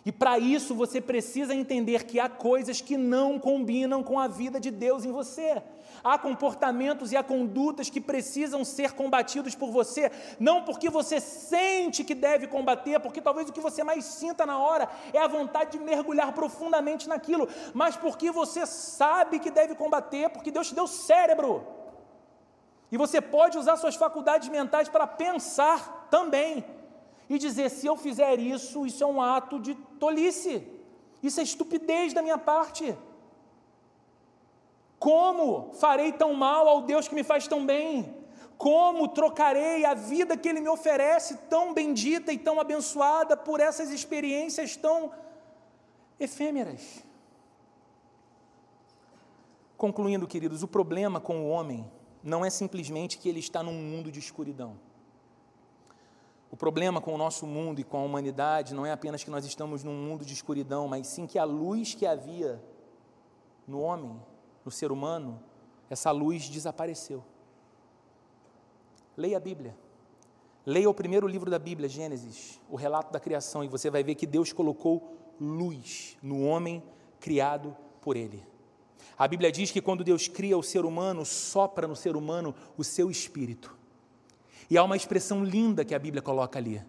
E 0.07 0.11
para 0.13 0.39
isso 0.39 0.73
você 0.73 1.01
precisa 1.01 1.53
entender 1.53 2.05
que 2.05 2.17
há 2.17 2.29
coisas 2.29 2.79
que 2.79 2.95
não 2.95 3.37
combinam 3.37 4.01
com 4.01 4.17
a 4.17 4.25
vida 4.25 4.57
de 4.57 4.71
Deus 4.71 5.03
em 5.03 5.11
você. 5.11 5.61
Há 6.01 6.17
comportamentos 6.17 7.11
e 7.11 7.17
há 7.17 7.21
condutas 7.21 7.89
que 7.89 7.99
precisam 7.99 8.63
ser 8.63 8.93
combatidos 8.93 9.53
por 9.53 9.69
você, 9.69 10.09
não 10.39 10.63
porque 10.63 10.89
você 10.89 11.19
sente 11.19 12.05
que 12.05 12.15
deve 12.15 12.47
combater, 12.47 13.01
porque 13.01 13.19
talvez 13.19 13.49
o 13.49 13.51
que 13.51 13.59
você 13.59 13.83
mais 13.83 14.05
sinta 14.05 14.45
na 14.45 14.57
hora 14.57 14.89
é 15.11 15.19
a 15.19 15.27
vontade 15.27 15.71
de 15.71 15.79
mergulhar 15.83 16.31
profundamente 16.31 17.09
naquilo, 17.09 17.49
mas 17.73 17.97
porque 17.97 18.31
você 18.31 18.65
sabe 18.65 19.39
que 19.39 19.51
deve 19.51 19.75
combater, 19.75 20.29
porque 20.29 20.51
Deus 20.51 20.69
te 20.69 20.75
deu 20.75 20.87
cérebro. 20.87 21.67
E 22.89 22.95
você 22.95 23.19
pode 23.19 23.57
usar 23.57 23.75
suas 23.75 23.95
faculdades 23.95 24.47
mentais 24.47 24.87
para 24.87 25.05
pensar 25.05 26.07
também 26.09 26.63
e 27.29 27.37
dizer: 27.37 27.69
se 27.69 27.85
eu 27.85 27.95
fizer 27.95 28.39
isso, 28.39 28.85
isso 28.85 29.03
é 29.03 29.07
um 29.07 29.21
ato 29.21 29.59
de 29.59 29.75
tolice, 29.99 30.65
isso 31.21 31.39
é 31.39 31.43
estupidez 31.43 32.13
da 32.13 32.21
minha 32.21 32.37
parte. 32.37 32.95
Como 34.99 35.73
farei 35.73 36.11
tão 36.11 36.33
mal 36.33 36.67
ao 36.67 36.81
Deus 36.81 37.07
que 37.07 37.15
me 37.15 37.23
faz 37.23 37.47
tão 37.47 37.65
bem? 37.65 38.15
Como 38.57 39.07
trocarei 39.07 39.85
a 39.85 39.93
vida 39.93 40.35
que 40.35 40.49
Ele 40.49 40.59
me 40.59 40.69
oferece, 40.69 41.37
tão 41.49 41.73
bendita 41.73 42.33
e 42.33 42.37
tão 42.37 42.59
abençoada, 42.59 43.37
por 43.37 43.59
essas 43.59 43.91
experiências 43.91 44.75
tão 44.75 45.11
efêmeras? 46.19 47.03
Concluindo, 49.77 50.27
queridos, 50.27 50.63
o 50.63 50.67
problema 50.67 51.19
com 51.19 51.41
o 51.41 51.49
homem 51.49 51.85
não 52.23 52.43
é 52.43 52.49
simplesmente 52.49 53.19
que 53.19 53.29
ele 53.29 53.39
está 53.39 53.61
num 53.61 53.73
mundo 53.73 54.11
de 54.11 54.19
escuridão. 54.19 54.79
O 56.49 56.55
problema 56.55 57.01
com 57.01 57.13
o 57.13 57.17
nosso 57.17 57.45
mundo 57.45 57.81
e 57.81 57.83
com 57.83 57.97
a 57.97 58.03
humanidade 58.03 58.73
não 58.73 58.85
é 58.85 58.91
apenas 58.91 59.23
que 59.23 59.29
nós 59.29 59.45
estamos 59.45 59.83
num 59.83 59.95
mundo 59.95 60.23
de 60.25 60.33
escuridão, 60.33 60.87
mas 60.87 61.07
sim 61.07 61.27
que 61.27 61.37
a 61.37 61.43
luz 61.43 61.93
que 61.93 62.05
havia 62.05 62.63
no 63.67 63.81
homem, 63.81 64.17
no 64.63 64.71
ser 64.71 64.91
humano, 64.91 65.43
essa 65.89 66.09
luz 66.11 66.47
desapareceu. 66.47 67.23
Leia 69.15 69.37
a 69.37 69.39
Bíblia. 69.39 69.75
Leia 70.65 70.89
o 70.89 70.93
primeiro 70.93 71.27
livro 71.27 71.49
da 71.49 71.59
Bíblia, 71.59 71.87
Gênesis, 71.87 72.59
o 72.69 72.75
relato 72.75 73.11
da 73.11 73.19
criação, 73.19 73.63
e 73.63 73.67
você 73.67 73.89
vai 73.89 74.03
ver 74.03 74.15
que 74.15 74.27
Deus 74.27 74.51
colocou 74.51 75.17
luz 75.39 76.17
no 76.21 76.45
homem 76.45 76.83
criado 77.19 77.75
por 78.01 78.15
Ele. 78.17 78.45
A 79.17 79.27
Bíblia 79.27 79.51
diz 79.51 79.71
que 79.71 79.81
quando 79.81 80.03
Deus 80.03 80.27
cria 80.27 80.57
o 80.57 80.63
ser 80.63 80.85
humano, 80.85 81.25
sopra 81.25 81.87
no 81.87 81.95
ser 81.95 82.15
humano 82.15 82.53
o 82.77 82.83
seu 82.83 83.09
espírito. 83.09 83.75
E 84.69 84.77
há 84.77 84.83
uma 84.83 84.95
expressão 84.95 85.43
linda 85.43 85.85
que 85.85 85.95
a 85.95 85.99
Bíblia 85.99 86.21
coloca 86.21 86.59
ali. 86.59 86.81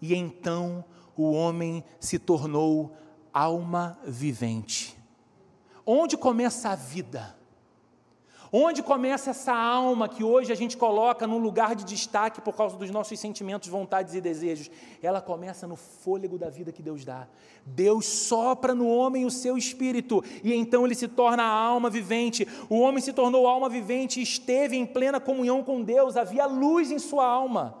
E 0.00 0.14
então 0.14 0.84
o 1.16 1.32
homem 1.32 1.84
se 1.98 2.18
tornou 2.18 2.96
alma 3.32 3.98
vivente. 4.04 4.96
Onde 5.84 6.16
começa 6.16 6.70
a 6.70 6.74
vida? 6.74 7.35
Onde 8.58 8.82
começa 8.82 9.32
essa 9.32 9.54
alma 9.54 10.08
que 10.08 10.24
hoje 10.24 10.50
a 10.50 10.54
gente 10.54 10.78
coloca 10.78 11.26
num 11.26 11.36
lugar 11.36 11.74
de 11.74 11.84
destaque 11.84 12.40
por 12.40 12.56
causa 12.56 12.74
dos 12.74 12.90
nossos 12.90 13.20
sentimentos, 13.20 13.68
vontades 13.68 14.14
e 14.14 14.20
desejos? 14.20 14.70
Ela 15.02 15.20
começa 15.20 15.66
no 15.66 15.76
fôlego 15.76 16.38
da 16.38 16.48
vida 16.48 16.72
que 16.72 16.82
Deus 16.82 17.04
dá. 17.04 17.28
Deus 17.66 18.06
sopra 18.06 18.74
no 18.74 18.88
homem 18.88 19.26
o 19.26 19.30
seu 19.30 19.58
espírito 19.58 20.24
e 20.42 20.54
então 20.54 20.86
ele 20.86 20.94
se 20.94 21.06
torna 21.06 21.42
a 21.42 21.52
alma 21.52 21.90
vivente. 21.90 22.48
O 22.70 22.80
homem 22.80 23.02
se 23.02 23.12
tornou 23.12 23.46
alma 23.46 23.68
vivente 23.68 24.20
e 24.20 24.22
esteve 24.22 24.74
em 24.74 24.86
plena 24.86 25.20
comunhão 25.20 25.62
com 25.62 25.82
Deus, 25.82 26.16
havia 26.16 26.46
luz 26.46 26.90
em 26.90 26.98
sua 26.98 27.26
alma. 27.26 27.76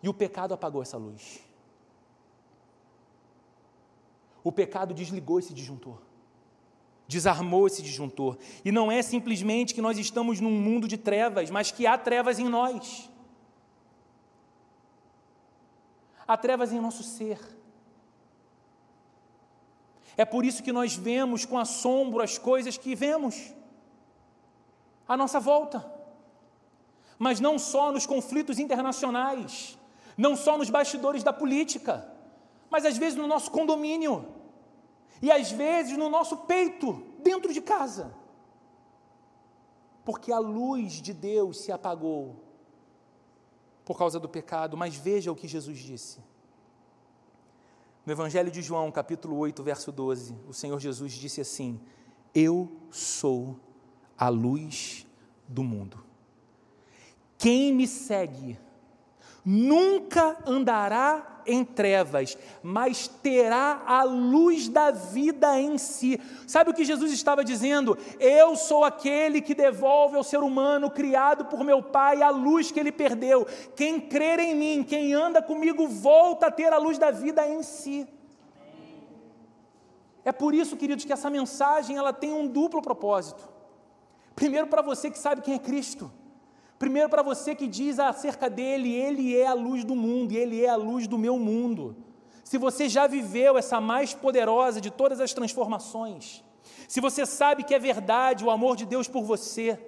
E 0.00 0.08
o 0.08 0.14
pecado 0.14 0.54
apagou 0.54 0.82
essa 0.82 0.96
luz. 0.96 1.40
O 4.44 4.52
pecado 4.52 4.94
desligou 4.94 5.40
esse 5.40 5.52
disjuntor 5.52 6.11
desarmou 7.12 7.66
esse 7.66 7.82
disjuntor. 7.82 8.38
E 8.64 8.72
não 8.72 8.90
é 8.90 9.02
simplesmente 9.02 9.74
que 9.74 9.82
nós 9.82 9.98
estamos 9.98 10.40
num 10.40 10.50
mundo 10.50 10.88
de 10.88 10.96
trevas, 10.96 11.50
mas 11.50 11.70
que 11.70 11.86
há 11.86 11.96
trevas 11.98 12.38
em 12.38 12.48
nós. 12.48 13.10
Há 16.26 16.36
trevas 16.36 16.72
em 16.72 16.80
nosso 16.80 17.02
ser. 17.02 17.38
É 20.16 20.24
por 20.24 20.44
isso 20.44 20.62
que 20.62 20.72
nós 20.72 20.94
vemos 20.94 21.44
com 21.44 21.58
assombro 21.58 22.22
as 22.22 22.38
coisas 22.38 22.76
que 22.76 22.94
vemos 22.94 23.52
à 25.06 25.16
nossa 25.16 25.38
volta. 25.38 25.84
Mas 27.18 27.40
não 27.40 27.58
só 27.58 27.92
nos 27.92 28.06
conflitos 28.06 28.58
internacionais, 28.58 29.78
não 30.16 30.36
só 30.36 30.58
nos 30.58 30.70
bastidores 30.70 31.22
da 31.22 31.32
política, 31.32 32.06
mas 32.70 32.84
às 32.84 32.96
vezes 32.96 33.18
no 33.18 33.26
nosso 33.26 33.50
condomínio 33.50 34.41
e 35.22 35.30
às 35.30 35.52
vezes 35.52 35.96
no 35.96 36.10
nosso 36.10 36.38
peito, 36.38 37.00
dentro 37.20 37.54
de 37.54 37.62
casa. 37.62 38.12
Porque 40.04 40.32
a 40.32 40.40
luz 40.40 40.94
de 40.94 41.14
Deus 41.14 41.60
se 41.60 41.70
apagou 41.70 42.42
por 43.84 43.96
causa 43.96 44.18
do 44.18 44.28
pecado, 44.28 44.76
mas 44.76 44.96
veja 44.96 45.30
o 45.30 45.36
que 45.36 45.46
Jesus 45.46 45.78
disse. 45.78 46.18
No 48.04 48.12
Evangelho 48.12 48.50
de 48.50 48.60
João, 48.60 48.90
capítulo 48.90 49.36
8, 49.36 49.62
verso 49.62 49.92
12, 49.92 50.36
o 50.48 50.52
Senhor 50.52 50.80
Jesus 50.80 51.12
disse 51.12 51.40
assim: 51.40 51.80
Eu 52.34 52.70
sou 52.90 53.60
a 54.18 54.28
luz 54.28 55.06
do 55.46 55.62
mundo. 55.62 56.04
Quem 57.38 57.72
me 57.72 57.86
segue 57.86 58.58
nunca 59.44 60.36
andará 60.46 61.32
em 61.46 61.64
trevas, 61.64 62.38
mas 62.62 63.08
terá 63.08 63.82
a 63.86 64.02
luz 64.04 64.68
da 64.68 64.90
vida 64.90 65.58
em 65.60 65.76
si. 65.78 66.20
Sabe 66.46 66.70
o 66.70 66.74
que 66.74 66.84
Jesus 66.84 67.12
estava 67.12 67.44
dizendo? 67.44 67.98
Eu 68.20 68.56
sou 68.56 68.84
aquele 68.84 69.40
que 69.40 69.54
devolve 69.54 70.16
ao 70.16 70.24
ser 70.24 70.38
humano 70.38 70.90
criado 70.90 71.46
por 71.46 71.64
meu 71.64 71.82
Pai 71.82 72.22
a 72.22 72.30
luz 72.30 72.70
que 72.70 72.78
ele 72.78 72.92
perdeu. 72.92 73.46
Quem 73.76 74.00
crer 74.00 74.38
em 74.38 74.54
mim, 74.54 74.84
quem 74.84 75.12
anda 75.12 75.42
comigo, 75.42 75.88
volta 75.88 76.46
a 76.46 76.50
ter 76.50 76.72
a 76.72 76.78
luz 76.78 76.98
da 76.98 77.10
vida 77.10 77.46
em 77.46 77.62
si. 77.62 78.06
É 80.24 80.30
por 80.30 80.54
isso, 80.54 80.76
queridos, 80.76 81.04
que 81.04 81.12
essa 81.12 81.28
mensagem 81.28 81.96
ela 81.96 82.12
tem 82.12 82.32
um 82.32 82.46
duplo 82.46 82.80
propósito. 82.80 83.48
Primeiro, 84.36 84.68
para 84.68 84.80
você 84.80 85.10
que 85.10 85.18
sabe 85.18 85.42
quem 85.42 85.54
é 85.54 85.58
Cristo. 85.58 86.10
Primeiro, 86.82 87.08
para 87.08 87.22
você 87.22 87.54
que 87.54 87.68
diz 87.68 88.00
acerca 88.00 88.50
dele, 88.50 88.92
ele 88.92 89.38
é 89.38 89.46
a 89.46 89.54
luz 89.54 89.84
do 89.84 89.94
mundo 89.94 90.32
e 90.32 90.36
ele 90.36 90.64
é 90.64 90.68
a 90.68 90.74
luz 90.74 91.06
do 91.06 91.16
meu 91.16 91.38
mundo. 91.38 91.94
Se 92.42 92.58
você 92.58 92.88
já 92.88 93.06
viveu 93.06 93.56
essa 93.56 93.80
mais 93.80 94.14
poderosa 94.14 94.80
de 94.80 94.90
todas 94.90 95.20
as 95.20 95.32
transformações, 95.32 96.42
se 96.88 97.00
você 97.00 97.24
sabe 97.24 97.62
que 97.62 97.72
é 97.72 97.78
verdade 97.78 98.44
o 98.44 98.50
amor 98.50 98.74
de 98.74 98.84
Deus 98.84 99.06
por 99.06 99.22
você, 99.22 99.78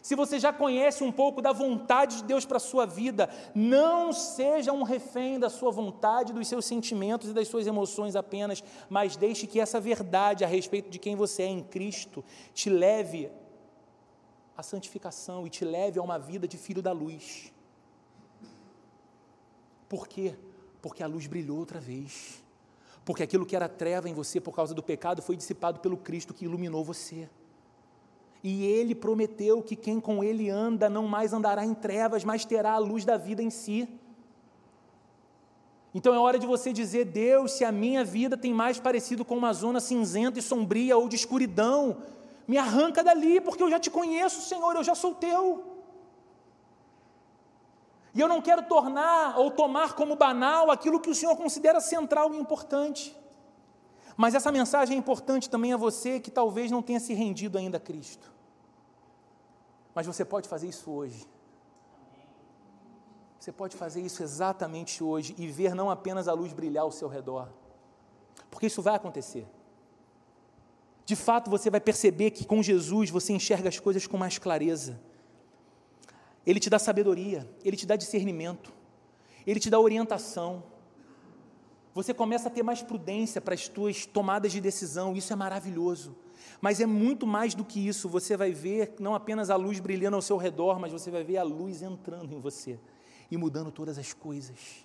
se 0.00 0.14
você 0.14 0.38
já 0.38 0.52
conhece 0.52 1.02
um 1.02 1.10
pouco 1.10 1.42
da 1.42 1.50
vontade 1.52 2.18
de 2.18 2.22
Deus 2.22 2.44
para 2.44 2.58
a 2.58 2.60
sua 2.60 2.86
vida, 2.86 3.28
não 3.52 4.12
seja 4.12 4.72
um 4.72 4.84
refém 4.84 5.40
da 5.40 5.50
sua 5.50 5.72
vontade, 5.72 6.32
dos 6.32 6.46
seus 6.46 6.64
sentimentos 6.64 7.30
e 7.30 7.32
das 7.32 7.48
suas 7.48 7.66
emoções 7.66 8.14
apenas, 8.14 8.62
mas 8.88 9.16
deixe 9.16 9.48
que 9.48 9.58
essa 9.58 9.80
verdade 9.80 10.44
a 10.44 10.46
respeito 10.46 10.90
de 10.90 11.00
quem 11.00 11.16
você 11.16 11.42
é 11.42 11.48
em 11.48 11.64
Cristo 11.64 12.24
te 12.54 12.70
leve 12.70 13.32
a 14.56 14.62
santificação 14.62 15.46
e 15.46 15.50
te 15.50 15.64
leve 15.64 15.98
a 15.98 16.02
uma 16.02 16.18
vida 16.18 16.48
de 16.48 16.56
filho 16.56 16.80
da 16.80 16.92
luz. 16.92 17.52
Por 19.88 20.08
quê? 20.08 20.34
Porque 20.80 21.02
a 21.02 21.06
luz 21.06 21.26
brilhou 21.26 21.58
outra 21.58 21.78
vez. 21.78 22.42
Porque 23.04 23.22
aquilo 23.22 23.46
que 23.46 23.54
era 23.54 23.68
treva 23.68 24.08
em 24.08 24.14
você 24.14 24.40
por 24.40 24.52
causa 24.54 24.74
do 24.74 24.82
pecado 24.82 25.22
foi 25.22 25.36
dissipado 25.36 25.80
pelo 25.80 25.96
Cristo 25.96 26.34
que 26.34 26.44
iluminou 26.44 26.84
você. 26.84 27.28
E 28.42 28.64
ele 28.64 28.94
prometeu 28.94 29.62
que 29.62 29.76
quem 29.76 30.00
com 30.00 30.24
ele 30.24 30.48
anda 30.48 30.88
não 30.88 31.06
mais 31.06 31.32
andará 31.32 31.64
em 31.64 31.74
trevas, 31.74 32.24
mas 32.24 32.44
terá 32.44 32.72
a 32.72 32.78
luz 32.78 33.04
da 33.04 33.16
vida 33.16 33.42
em 33.42 33.50
si. 33.50 33.88
Então 35.94 36.14
é 36.14 36.18
hora 36.18 36.38
de 36.38 36.46
você 36.46 36.72
dizer: 36.72 37.06
Deus, 37.06 37.52
se 37.52 37.64
a 37.64 37.72
minha 37.72 38.04
vida 38.04 38.36
tem 38.36 38.52
mais 38.52 38.78
parecido 38.78 39.24
com 39.24 39.36
uma 39.36 39.52
zona 39.52 39.80
cinzenta 39.80 40.38
e 40.38 40.42
sombria 40.42 40.96
ou 40.96 41.08
de 41.08 41.16
escuridão, 41.16 42.02
me 42.46 42.58
arranca 42.58 43.02
dali, 43.02 43.40
porque 43.40 43.62
eu 43.62 43.70
já 43.70 43.78
te 43.78 43.90
conheço, 43.90 44.40
Senhor, 44.42 44.74
eu 44.76 44.84
já 44.84 44.94
sou 44.94 45.14
teu. 45.14 45.76
E 48.14 48.20
eu 48.20 48.28
não 48.28 48.40
quero 48.40 48.62
tornar 48.62 49.38
ou 49.38 49.50
tomar 49.50 49.94
como 49.94 50.16
banal 50.16 50.70
aquilo 50.70 51.00
que 51.00 51.10
o 51.10 51.14
Senhor 51.14 51.36
considera 51.36 51.80
central 51.80 52.32
e 52.32 52.38
importante. 52.38 53.14
Mas 54.16 54.34
essa 54.34 54.50
mensagem 54.50 54.96
é 54.96 54.98
importante 54.98 55.50
também 55.50 55.72
a 55.72 55.76
você 55.76 56.18
que 56.18 56.30
talvez 56.30 56.70
não 56.70 56.80
tenha 56.80 56.98
se 56.98 57.12
rendido 57.12 57.58
ainda 57.58 57.76
a 57.76 57.80
Cristo. 57.80 58.32
Mas 59.94 60.06
você 60.06 60.24
pode 60.24 60.48
fazer 60.48 60.68
isso 60.68 60.90
hoje. 60.90 61.28
Você 63.38 63.52
pode 63.52 63.76
fazer 63.76 64.00
isso 64.00 64.22
exatamente 64.22 65.04
hoje 65.04 65.34
e 65.38 65.46
ver 65.46 65.74
não 65.74 65.90
apenas 65.90 66.26
a 66.26 66.32
luz 66.32 66.52
brilhar 66.52 66.84
ao 66.84 66.90
seu 66.90 67.08
redor, 67.08 67.48
porque 68.50 68.66
isso 68.66 68.82
vai 68.82 68.96
acontecer. 68.96 69.46
De 71.06 71.14
fato, 71.14 71.48
você 71.48 71.70
vai 71.70 71.80
perceber 71.80 72.32
que 72.32 72.44
com 72.44 72.60
Jesus 72.60 73.10
você 73.10 73.32
enxerga 73.32 73.68
as 73.68 73.78
coisas 73.78 74.08
com 74.08 74.18
mais 74.18 74.38
clareza. 74.38 75.00
Ele 76.44 76.58
te 76.58 76.68
dá 76.68 76.80
sabedoria, 76.80 77.48
ele 77.64 77.76
te 77.76 77.86
dá 77.86 77.94
discernimento, 77.94 78.72
ele 79.46 79.60
te 79.60 79.70
dá 79.70 79.78
orientação. 79.78 80.64
Você 81.94 82.12
começa 82.12 82.48
a 82.48 82.50
ter 82.50 82.64
mais 82.64 82.82
prudência 82.82 83.40
para 83.40 83.54
as 83.54 83.68
tuas 83.68 84.04
tomadas 84.04 84.50
de 84.50 84.60
decisão, 84.60 85.14
isso 85.14 85.32
é 85.32 85.36
maravilhoso. 85.36 86.16
Mas 86.60 86.80
é 86.80 86.86
muito 86.86 87.24
mais 87.24 87.54
do 87.54 87.64
que 87.64 87.86
isso, 87.86 88.08
você 88.08 88.36
vai 88.36 88.50
ver 88.50 88.96
não 88.98 89.14
apenas 89.14 89.48
a 89.48 89.54
luz 89.54 89.78
brilhando 89.78 90.16
ao 90.16 90.22
seu 90.22 90.36
redor, 90.36 90.80
mas 90.80 90.90
você 90.90 91.08
vai 91.08 91.22
ver 91.22 91.36
a 91.36 91.44
luz 91.44 91.82
entrando 91.82 92.34
em 92.34 92.40
você 92.40 92.80
e 93.30 93.36
mudando 93.36 93.70
todas 93.70 93.96
as 93.96 94.12
coisas. 94.12 94.84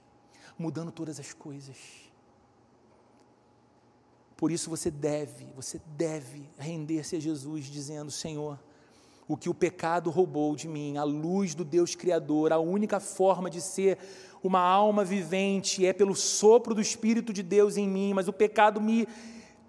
Mudando 0.55 0.91
todas 0.91 1.19
as 1.19 1.33
coisas. 1.33 2.10
Por 4.41 4.51
isso 4.51 4.71
você 4.71 4.89
deve, 4.89 5.45
você 5.55 5.79
deve 5.95 6.49
render-se 6.57 7.15
a 7.15 7.19
Jesus, 7.19 7.65
dizendo: 7.65 8.09
Senhor, 8.09 8.59
o 9.27 9.37
que 9.37 9.47
o 9.47 9.53
pecado 9.53 10.09
roubou 10.09 10.55
de 10.55 10.67
mim, 10.67 10.97
a 10.97 11.03
luz 11.03 11.53
do 11.53 11.63
Deus 11.63 11.93
Criador, 11.93 12.51
a 12.51 12.57
única 12.57 12.99
forma 12.99 13.51
de 13.51 13.61
ser 13.61 13.99
uma 14.43 14.59
alma 14.59 15.05
vivente 15.05 15.85
é 15.85 15.93
pelo 15.93 16.15
sopro 16.15 16.73
do 16.73 16.81
Espírito 16.81 17.31
de 17.31 17.43
Deus 17.43 17.77
em 17.77 17.87
mim, 17.87 18.15
mas 18.15 18.27
o 18.27 18.33
pecado 18.33 18.81
me 18.81 19.07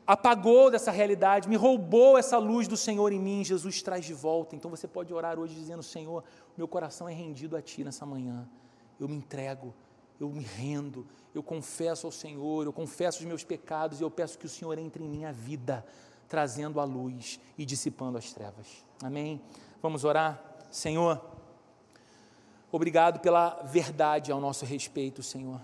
apagou 0.06 0.70
dessa 0.70 0.90
realidade, 0.90 1.50
me 1.50 1.56
roubou 1.56 2.16
essa 2.16 2.38
luz 2.38 2.66
do 2.66 2.76
Senhor 2.78 3.12
em 3.12 3.20
mim, 3.20 3.44
Jesus 3.44 3.82
traz 3.82 4.06
de 4.06 4.14
volta. 4.14 4.56
Então 4.56 4.70
você 4.70 4.88
pode 4.88 5.12
orar 5.12 5.38
hoje 5.38 5.54
dizendo: 5.54 5.82
Senhor, 5.82 6.24
meu 6.56 6.66
coração 6.66 7.06
é 7.06 7.12
rendido 7.12 7.58
a 7.58 7.60
Ti 7.60 7.84
nessa 7.84 8.06
manhã, 8.06 8.48
eu 8.98 9.06
me 9.06 9.16
entrego, 9.16 9.74
eu 10.24 10.30
me 10.30 10.44
rendo, 10.44 11.06
eu 11.34 11.42
confesso 11.42 12.06
ao 12.06 12.12
Senhor, 12.12 12.64
eu 12.64 12.72
confesso 12.72 13.20
os 13.20 13.24
meus 13.24 13.44
pecados 13.44 14.00
e 14.00 14.02
eu 14.02 14.10
peço 14.10 14.38
que 14.38 14.46
o 14.46 14.48
Senhor 14.48 14.78
entre 14.78 15.04
em 15.04 15.08
minha 15.08 15.32
vida, 15.32 15.84
trazendo 16.28 16.80
a 16.80 16.84
luz 16.84 17.40
e 17.58 17.64
dissipando 17.64 18.18
as 18.18 18.32
trevas. 18.32 18.84
Amém? 19.02 19.40
Vamos 19.80 20.04
orar? 20.04 20.42
Senhor, 20.70 21.20
obrigado 22.70 23.20
pela 23.20 23.62
verdade 23.64 24.32
ao 24.32 24.40
nosso 24.40 24.64
respeito, 24.64 25.22
Senhor. 25.22 25.60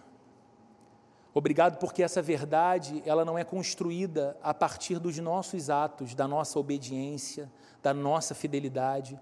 Obrigado 1.33 1.79
porque 1.79 2.03
essa 2.03 2.21
verdade, 2.21 3.03
ela 3.07 3.25
não 3.25 3.39
é 3.39 3.45
construída 3.45 4.37
a 4.43 4.53
partir 4.53 4.99
dos 4.99 5.17
nossos 5.19 5.71
atos, 5.71 6.15
da 6.15 6.27
nossa 6.27 6.59
obediência, 6.59 7.51
da 7.83 7.95
nossa 7.95 8.35
fidelidade, 8.35 9.19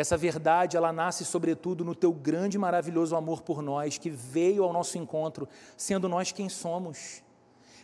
essa 0.00 0.16
verdade, 0.16 0.76
ela 0.76 0.92
nasce 0.92 1.24
sobretudo 1.24 1.84
no 1.84 1.94
teu 1.94 2.12
grande 2.12 2.56
e 2.56 2.60
maravilhoso 2.60 3.14
amor 3.14 3.42
por 3.42 3.60
nós, 3.62 3.98
que 3.98 4.08
veio 4.08 4.64
ao 4.64 4.72
nosso 4.72 4.96
encontro, 4.96 5.48
sendo 5.76 6.08
nós 6.08 6.32
quem 6.32 6.48
somos, 6.48 7.22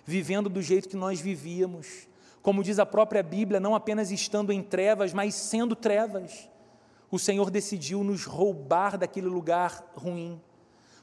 vivendo 0.04 0.48
do 0.48 0.62
jeito 0.62 0.88
que 0.88 0.96
nós 0.96 1.20
vivíamos. 1.20 2.08
Como 2.42 2.62
diz 2.62 2.78
a 2.78 2.86
própria 2.86 3.22
Bíblia, 3.22 3.60
não 3.60 3.74
apenas 3.74 4.10
estando 4.10 4.52
em 4.52 4.62
trevas, 4.62 5.12
mas 5.12 5.34
sendo 5.34 5.76
trevas. 5.76 6.48
O 7.10 7.18
Senhor 7.18 7.50
decidiu 7.50 8.02
nos 8.02 8.24
roubar 8.24 8.96
daquele 8.96 9.26
lugar 9.26 9.84
ruim, 9.94 10.40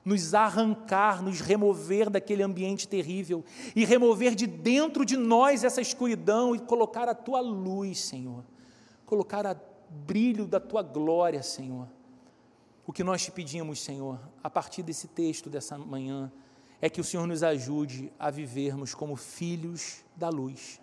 nos 0.04 0.34
arrancar, 0.34 1.22
nos 1.22 1.40
remover 1.40 2.10
daquele 2.10 2.44
ambiente 2.44 2.88
terrível 2.88 3.44
e 3.76 3.86
remover 3.86 4.36
de 4.36 4.48
dentro 4.48 5.06
de 5.06 5.16
nós 5.16 5.64
essa 5.64 5.80
escuridão 5.80 6.56
e 6.56 6.60
colocar 6.60 7.08
a 7.08 7.16
tua 7.16 7.40
luz, 7.40 8.00
Senhor. 8.00 8.44
Colocar 9.06 9.46
a 9.46 9.56
brilho 9.94 10.48
da 10.48 10.60
tua 10.60 10.82
glória, 10.82 11.44
Senhor. 11.44 11.88
O 12.86 12.92
que 12.92 13.04
nós 13.04 13.24
te 13.24 13.32
pedimos, 13.32 13.80
Senhor, 13.80 14.20
a 14.44 14.50
partir 14.50 14.84
desse 14.84 15.08
texto 15.08 15.50
dessa 15.50 15.78
manhã, 15.78 16.32
é 16.82 16.90
que 16.90 17.00
o 17.00 17.04
Senhor 17.04 17.26
nos 17.26 17.44
ajude 17.44 18.12
a 18.20 18.30
vivermos 18.30 18.94
como 18.94 19.16
filhos 19.16 20.04
da 20.18 20.28
luz. 20.28 20.82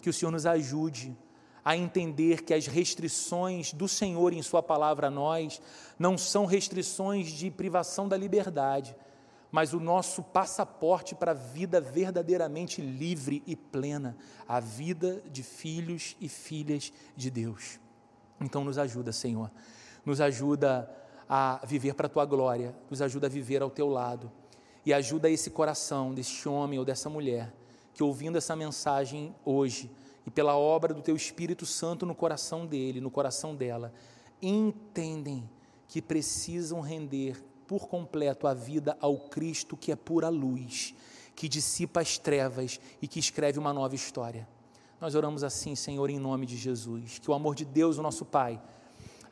Que 0.00 0.10
o 0.10 0.12
Senhor 0.12 0.32
nos 0.32 0.44
ajude 0.44 1.16
a 1.64 1.76
entender 1.76 2.42
que 2.42 2.54
as 2.54 2.66
restrições 2.66 3.72
do 3.72 3.86
Senhor 3.86 4.32
em 4.32 4.42
Sua 4.42 4.62
palavra 4.62 5.06
a 5.06 5.10
nós 5.10 5.60
não 5.98 6.18
são 6.18 6.46
restrições 6.46 7.28
de 7.28 7.50
privação 7.50 8.08
da 8.08 8.16
liberdade, 8.16 8.96
mas 9.52 9.72
o 9.72 9.78
nosso 9.78 10.22
passaporte 10.22 11.14
para 11.14 11.32
a 11.32 11.34
vida 11.34 11.80
verdadeiramente 11.80 12.80
livre 12.80 13.42
e 13.46 13.54
plena 13.54 14.16
a 14.48 14.58
vida 14.58 15.22
de 15.30 15.42
filhos 15.42 16.16
e 16.20 16.28
filhas 16.28 16.92
de 17.16 17.30
Deus. 17.30 17.78
Então 18.40 18.64
nos 18.64 18.78
ajuda, 18.78 19.12
Senhor. 19.12 19.50
Nos 20.04 20.20
ajuda 20.20 20.90
a 21.28 21.60
viver 21.64 21.94
para 21.94 22.06
a 22.06 22.10
tua 22.10 22.24
glória, 22.24 22.74
nos 22.90 23.00
ajuda 23.00 23.26
a 23.26 23.30
viver 23.30 23.62
ao 23.62 23.70
teu 23.70 23.88
lado. 23.88 24.30
E 24.84 24.92
ajuda 24.92 25.28
esse 25.28 25.50
coração 25.50 26.14
deste 26.14 26.48
homem 26.48 26.78
ou 26.78 26.84
dessa 26.84 27.10
mulher 27.10 27.52
que 27.94 28.02
ouvindo 28.02 28.38
essa 28.38 28.56
mensagem 28.56 29.34
hoje 29.44 29.90
e 30.26 30.30
pela 30.30 30.56
obra 30.56 30.94
do 30.94 31.02
teu 31.02 31.14
Espírito 31.14 31.66
Santo 31.66 32.06
no 32.06 32.14
coração 32.14 32.66
dele, 32.66 33.00
no 33.00 33.10
coração 33.10 33.54
dela, 33.54 33.92
entendem 34.40 35.48
que 35.86 36.00
precisam 36.00 36.80
render 36.80 37.42
por 37.66 37.88
completo 37.88 38.46
a 38.46 38.54
vida 38.54 38.96
ao 39.00 39.16
Cristo 39.28 39.76
que 39.76 39.92
é 39.92 39.96
pura 39.96 40.28
luz, 40.28 40.94
que 41.36 41.48
dissipa 41.48 42.00
as 42.00 42.16
trevas 42.18 42.80
e 43.00 43.06
que 43.06 43.18
escreve 43.18 43.58
uma 43.58 43.72
nova 43.72 43.94
história. 43.94 44.48
Nós 45.00 45.14
oramos 45.14 45.42
assim, 45.42 45.74
Senhor, 45.74 46.10
em 46.10 46.18
nome 46.18 46.44
de 46.44 46.56
Jesus. 46.56 47.18
Que 47.18 47.30
o 47.30 47.34
amor 47.34 47.54
de 47.54 47.64
Deus, 47.64 47.98
o 47.98 48.02
nosso 48.02 48.24
Pai, 48.24 48.60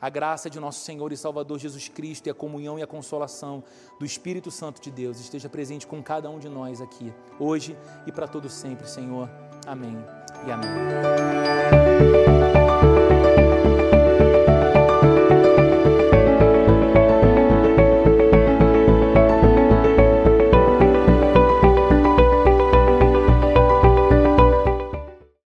a 0.01 0.09
graça 0.09 0.49
de 0.49 0.59
nosso 0.59 0.83
Senhor 0.83 1.11
e 1.11 1.17
Salvador 1.17 1.59
Jesus 1.59 1.89
Cristo 1.89 2.27
e 2.27 2.29
a 2.29 2.33
comunhão 2.33 2.79
e 2.79 2.81
a 2.81 2.87
consolação 2.87 3.63
do 3.99 4.05
Espírito 4.05 4.49
Santo 4.49 4.81
de 4.81 4.89
Deus 4.89 5.19
esteja 5.19 5.49
presente 5.49 5.85
com 5.85 6.01
cada 6.01 6.29
um 6.29 6.39
de 6.39 6.47
nós 6.47 6.81
aqui, 6.81 7.13
hoje 7.37 7.77
e 8.07 8.11
para 8.11 8.27
todo 8.27 8.49
sempre, 8.49 8.89
Senhor. 8.89 9.29
Amém 9.67 9.97
e 10.47 10.51
amém. 10.51 12.28